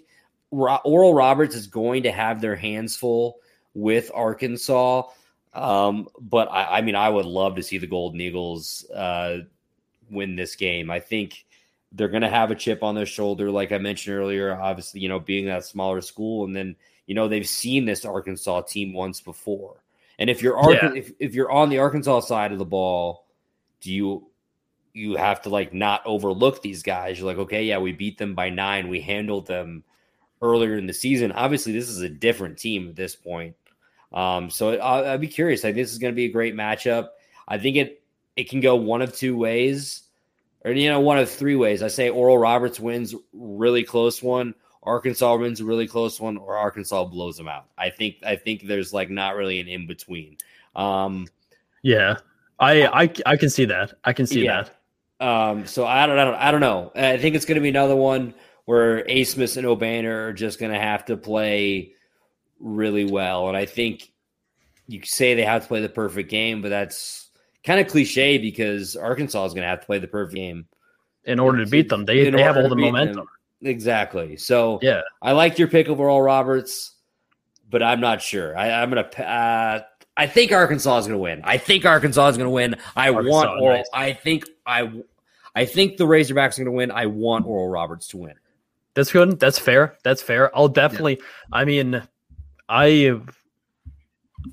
[0.50, 3.38] Oral Roberts is going to have their hands full
[3.74, 5.04] with Arkansas.
[5.54, 9.40] Um, but I, I, mean, I would love to see the Golden Eagles uh,
[10.10, 10.90] win this game.
[10.90, 11.46] I think
[11.92, 14.60] they're going to have a chip on their shoulder, like I mentioned earlier.
[14.60, 18.62] Obviously, you know, being that smaller school, and then you know they've seen this Arkansas
[18.62, 19.84] team once before.
[20.18, 20.94] And if you're Ar- yeah.
[20.94, 23.28] if, if you're on the Arkansas side of the ball,
[23.82, 24.28] do you
[24.94, 27.20] you have to like not overlook these guys?
[27.20, 29.84] You're like, okay, yeah, we beat them by nine, we handled them
[30.42, 31.32] earlier in the season.
[31.32, 33.56] Obviously, this is a different team at this point.
[34.14, 35.62] Um, so I, I'd be curious.
[35.62, 37.10] I think this is going to be a great matchup.
[37.48, 38.04] I think it
[38.36, 40.04] it can go one of two ways
[40.66, 41.84] or you know, one of three ways.
[41.84, 46.58] I say Oral Roberts wins really close one, Arkansas wins a really close one, or
[46.58, 47.66] Arkansas blows them out.
[47.78, 50.38] I think I think there's like not really an in between.
[50.76, 51.28] Um,
[51.82, 52.18] yeah,
[52.60, 53.94] I I I can see that.
[54.04, 54.64] I can see yeah.
[54.64, 55.26] that.
[55.26, 56.92] Um, so I don't, I don't I don't know.
[56.96, 58.34] I think it's going to be another one
[58.66, 61.94] where Abmas and Obanor are just going to have to play
[62.64, 64.12] really well, and I think
[64.88, 67.30] you say they have to play the perfect game, but that's
[67.64, 70.66] kind of cliche because Arkansas is going to have to play the perfect game
[71.26, 72.06] in order to beat them.
[72.06, 73.16] They, they have all the momentum.
[73.18, 73.28] Them.
[73.62, 74.36] Exactly.
[74.38, 76.96] So yeah, I like your pick overall, Roberts,
[77.70, 78.58] but I'm not sure.
[78.58, 79.02] I, am gonna.
[79.02, 79.84] Uh,
[80.18, 81.42] I think Arkansas is gonna win.
[81.44, 82.76] I think Arkansas is gonna win.
[82.96, 83.78] I Arkansas, want Oral.
[83.78, 83.90] Nice.
[83.94, 84.92] I think I.
[85.56, 86.92] I think the Razorbacks are gonna win.
[86.92, 88.34] I want Oral Roberts to win.
[88.96, 89.40] That's good.
[89.40, 89.98] That's fair.
[90.04, 90.56] That's fair.
[90.56, 91.18] I'll definitely.
[91.20, 91.26] Yeah.
[91.54, 92.04] I mean,
[92.70, 92.88] I.
[92.88, 93.38] have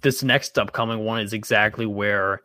[0.03, 2.43] This next upcoming one is exactly where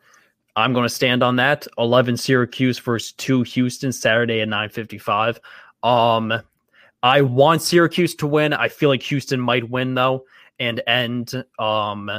[0.56, 1.66] I'm going to stand on that.
[1.78, 5.38] 11 Syracuse versus 2 Houston Saturday at 9:55.
[5.82, 6.32] Um
[7.02, 8.52] I want Syracuse to win.
[8.52, 10.24] I feel like Houston might win though
[10.58, 12.10] and end um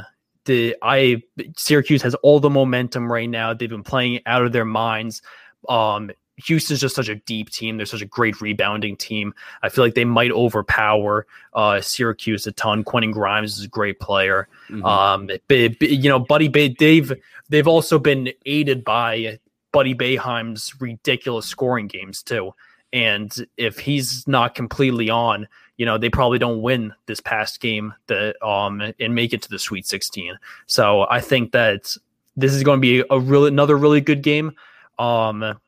[0.44, 1.22] the I
[1.56, 3.52] Syracuse has all the momentum right now.
[3.52, 5.20] They've been playing out of their minds.
[5.68, 6.10] Um
[6.44, 7.76] Houston's just such a deep team.
[7.76, 9.34] They're such a great rebounding team.
[9.62, 12.84] I feel like they might overpower uh, Syracuse a ton.
[12.84, 14.48] Quentin Grimes is a great player.
[14.70, 14.84] Mm-hmm.
[14.84, 17.12] Um, but, but, you know, Buddy Bay, they've
[17.48, 19.38] they've also been aided by
[19.72, 22.54] Buddy Boeheim's ridiculous scoring games too.
[22.92, 27.94] And if he's not completely on, you know, they probably don't win this past game
[28.06, 30.38] that um and make it to the Sweet 16.
[30.66, 31.96] So I think that
[32.36, 34.52] this is going to be a really another really good game.
[34.98, 35.58] Um,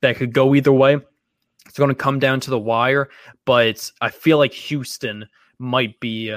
[0.00, 0.98] that could go either way.
[1.66, 3.10] It's going to come down to the wire,
[3.44, 5.28] but I feel like Houston
[5.58, 6.34] might be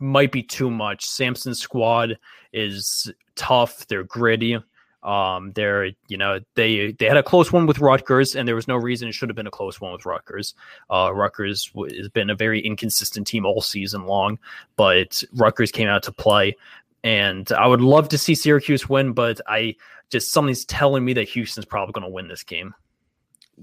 [0.00, 1.04] might be too much.
[1.04, 2.18] Sampson's squad
[2.52, 3.86] is tough.
[3.86, 4.58] They're gritty.
[5.02, 8.68] Um, they're you know they they had a close one with Rutgers, and there was
[8.68, 10.54] no reason it should have been a close one with Rutgers.
[10.90, 14.38] Uh, Rutgers has been a very inconsistent team all season long,
[14.76, 16.54] but Rutgers came out to play,
[17.02, 19.76] and I would love to see Syracuse win, but I
[20.10, 22.74] just something's telling me that Houston's probably going to win this game.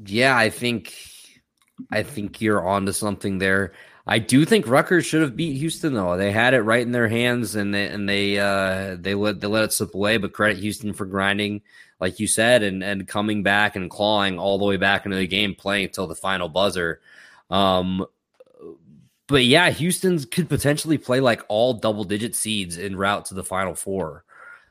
[0.05, 0.93] Yeah, I think
[1.91, 3.73] I think you're onto something there.
[4.09, 6.15] I do think Rutgers should have beat Houston though.
[6.15, 9.47] They had it right in their hands and they and they uh they let they
[9.47, 11.61] let it slip away, but credit Houston for grinding,
[11.99, 15.27] like you said, and and coming back and clawing all the way back into the
[15.27, 17.01] game, playing until the final buzzer.
[17.49, 18.05] Um
[19.27, 23.43] but yeah, Houston's could potentially play like all double digit seeds en route to the
[23.43, 24.23] final four.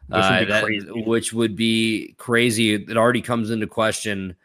[0.08, 2.74] Which would, uh, that, which would be crazy.
[2.74, 4.36] It already comes into question,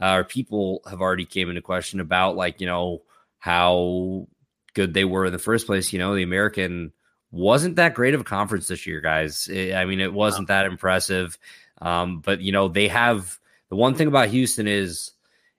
[0.00, 3.02] uh, or people have already came into question about like you know
[3.38, 4.28] how
[4.74, 5.92] good they were in the first place.
[5.92, 6.92] You know, the American
[7.32, 9.48] wasn't that great of a conference this year, guys.
[9.48, 11.36] It, I mean, it wasn't that impressive.
[11.80, 13.38] Um, but you know, they have
[13.70, 15.10] the one thing about Houston is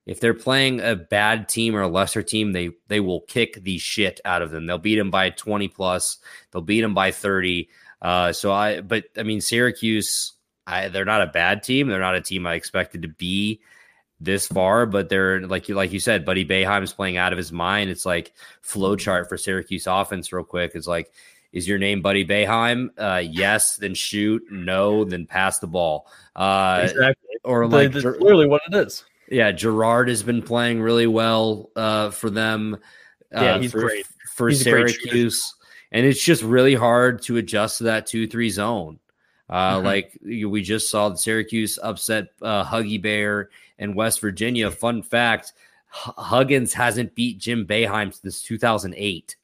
[0.05, 3.77] if they're playing a bad team or a lesser team, they they will kick the
[3.77, 4.65] shit out of them.
[4.65, 6.17] They'll beat them by 20 plus.
[6.51, 7.69] They'll beat them by 30.
[8.01, 10.33] Uh, so I, but I mean, Syracuse,
[10.67, 11.87] I, they're not a bad team.
[11.87, 13.61] They're not a team I expected to be
[14.19, 17.51] this far, but they're like you, like you said, Buddy Boeheim's playing out of his
[17.51, 17.89] mind.
[17.89, 20.71] It's like flow chart for Syracuse offense, real quick.
[20.75, 21.11] It's like,
[21.53, 22.89] is your name Buddy Boeheim?
[22.97, 24.43] Uh, yes, then shoot.
[24.51, 26.07] No, then pass the ball.
[26.35, 27.29] Uh, exactly.
[27.45, 29.05] Or like That's clearly what it is.
[29.33, 32.77] Yeah, Girard has been playing really well uh, for them.
[33.31, 34.05] yeah, uh, he's for, great
[34.35, 35.53] for he's Syracuse
[35.93, 38.99] and it's just really hard to adjust to that two three zone.
[39.49, 39.85] Uh, mm-hmm.
[39.85, 44.71] Like we just saw the Syracuse upset uh, Huggy Bear and West Virginia.
[44.71, 45.53] Fun fact:
[45.95, 49.35] H- Huggins hasn't beat Jim Boeheim since 2008.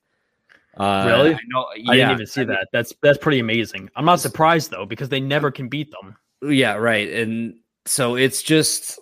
[0.75, 1.35] Uh, really?
[1.35, 1.91] I, know, yeah.
[1.91, 2.69] I didn't even see that.
[2.73, 3.89] That's that's pretty amazing.
[3.95, 6.17] I'm not surprised though because they never can beat them.
[6.41, 7.11] Yeah, right.
[7.11, 8.99] And so it's just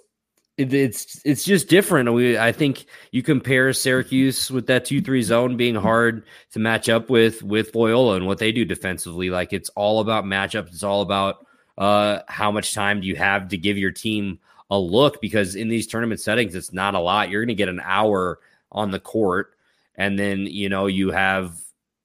[0.58, 2.12] it, it's it's just different.
[2.14, 6.89] We I think you compare Syracuse with that two three zone being hard to match
[6.89, 9.30] up with with Loyola and what they do defensively.
[9.30, 10.70] Like it's all about matchups.
[10.70, 11.45] It's all about
[11.78, 14.39] uh, how much time do you have to give your team
[14.72, 17.30] a look because in these tournament settings it's not a lot.
[17.30, 18.39] You're going to get an hour
[18.72, 19.53] on the court,
[19.95, 21.55] and then you know you have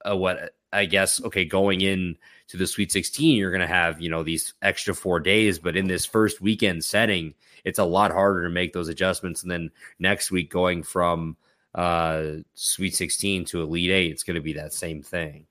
[0.04, 3.98] a, what I guess okay going in to the Sweet 16, you're going to have
[3.98, 7.32] you know these extra four days, but in this first weekend setting,
[7.64, 9.42] it's a lot harder to make those adjustments.
[9.42, 11.36] And then next week going from
[11.74, 15.46] uh Sweet 16 to Elite Eight, it's going to be that same thing.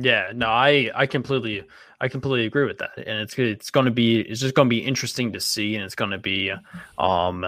[0.00, 1.64] Yeah, no, I I completely
[2.00, 4.70] I completely agree with that, and it's it's going to be it's just going to
[4.70, 6.52] be interesting to see, and it's going to be
[6.98, 7.44] um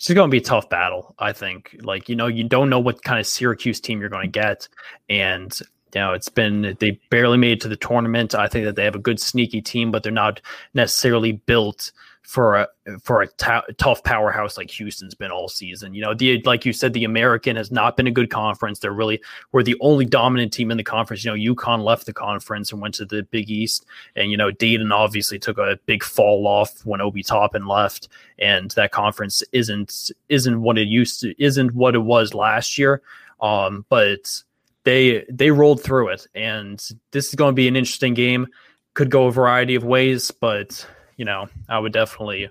[0.00, 1.14] it's just going to be a tough battle.
[1.18, 4.32] I think, like you know, you don't know what kind of Syracuse team you're going
[4.32, 4.66] to get,
[5.10, 5.54] and
[5.94, 8.34] you know, it's been they barely made it to the tournament.
[8.34, 10.40] I think that they have a good sneaky team, but they're not
[10.72, 11.92] necessarily built
[12.30, 12.68] for a
[13.02, 15.94] for a t- tough powerhouse like Houston's been all season.
[15.94, 18.78] You know, the like you said, the American has not been a good conference.
[18.78, 19.20] They're really
[19.50, 21.24] we're the only dominant team in the conference.
[21.24, 24.52] You know, UConn left the conference and went to the Big East, and you know,
[24.52, 28.06] Dayton obviously took a big fall off when Obi Toppin left,
[28.38, 33.02] and that conference isn't isn't what it used to isn't what it was last year.
[33.40, 34.40] Um, but
[34.84, 38.46] they they rolled through it, and this is going to be an interesting game.
[38.94, 40.86] Could go a variety of ways, but
[41.20, 42.48] you know, I would definitely,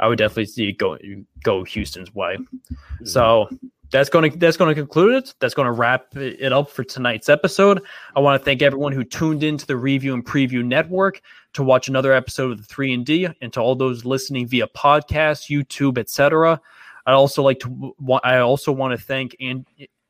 [0.00, 0.98] I would definitely see go
[1.44, 2.38] go Houston's way.
[2.38, 3.06] Mm-hmm.
[3.06, 3.48] So
[3.92, 5.32] that's going to that's going to conclude it.
[5.38, 7.80] That's going to wrap it up for tonight's episode.
[8.16, 11.86] I want to thank everyone who tuned into the Review and Preview Network to watch
[11.86, 15.96] another episode of the Three and D, and to all those listening via podcast, YouTube,
[15.96, 16.60] etc.
[17.06, 17.94] I also like to.
[18.24, 19.64] I also want to thank and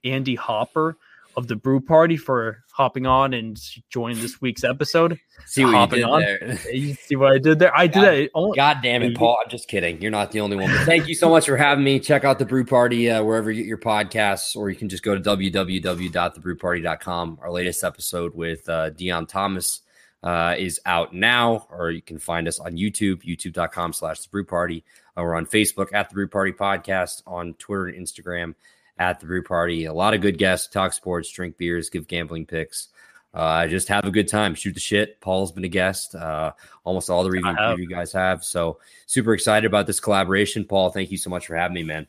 [0.04, 0.96] Andy Hopper
[1.36, 3.60] of the Brew Party for hopping on and
[3.90, 5.18] joining this week's episode.
[5.46, 6.20] See what hopping you did on.
[6.20, 6.58] there.
[6.72, 7.76] You see what I did there?
[7.76, 8.52] I God, did that.
[8.56, 9.38] God damn it, Paul!
[9.42, 10.00] I'm just kidding.
[10.00, 10.70] You're not the only one.
[10.70, 12.00] But thank you so much for having me.
[12.00, 15.02] Check out the Brew Party uh, wherever you get your podcasts, or you can just
[15.02, 17.38] go to www.thebrewparty.com.
[17.42, 19.80] Our latest episode with uh, Deon Thomas
[20.22, 24.44] uh, is out now, or you can find us on YouTube, youtube.com slash the brew
[24.44, 24.84] party.
[25.16, 28.54] Uh, we're on Facebook at the brew party podcast, on Twitter and Instagram
[29.00, 29.86] at the brew party.
[29.86, 32.88] A lot of good guests, talk sports, drink beers, give gambling picks.
[33.32, 35.20] Uh, just have a good time, shoot the shit.
[35.20, 36.14] Paul's been a guest.
[36.14, 36.52] Uh,
[36.84, 38.44] almost all the review you guys have.
[38.44, 40.64] So super excited about this collaboration.
[40.64, 42.06] Paul, thank you so much for having me, man.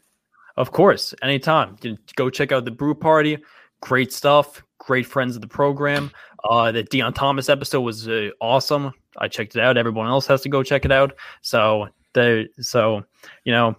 [0.57, 1.77] Of course, anytime.
[2.15, 3.37] Go check out the brew party.
[3.79, 4.61] Great stuff.
[4.79, 6.11] Great friends of the program.
[6.43, 8.91] Uh, the Deon Thomas episode was uh, awesome.
[9.17, 9.77] I checked it out.
[9.77, 11.13] Everyone else has to go check it out.
[11.41, 13.03] So the so
[13.45, 13.75] you know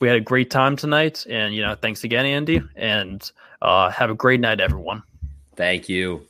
[0.00, 1.26] we had a great time tonight.
[1.28, 2.62] And, you know, thanks again, Andy.
[2.76, 3.30] And
[3.62, 5.02] uh, have a great night, everyone.
[5.56, 6.26] Thank you.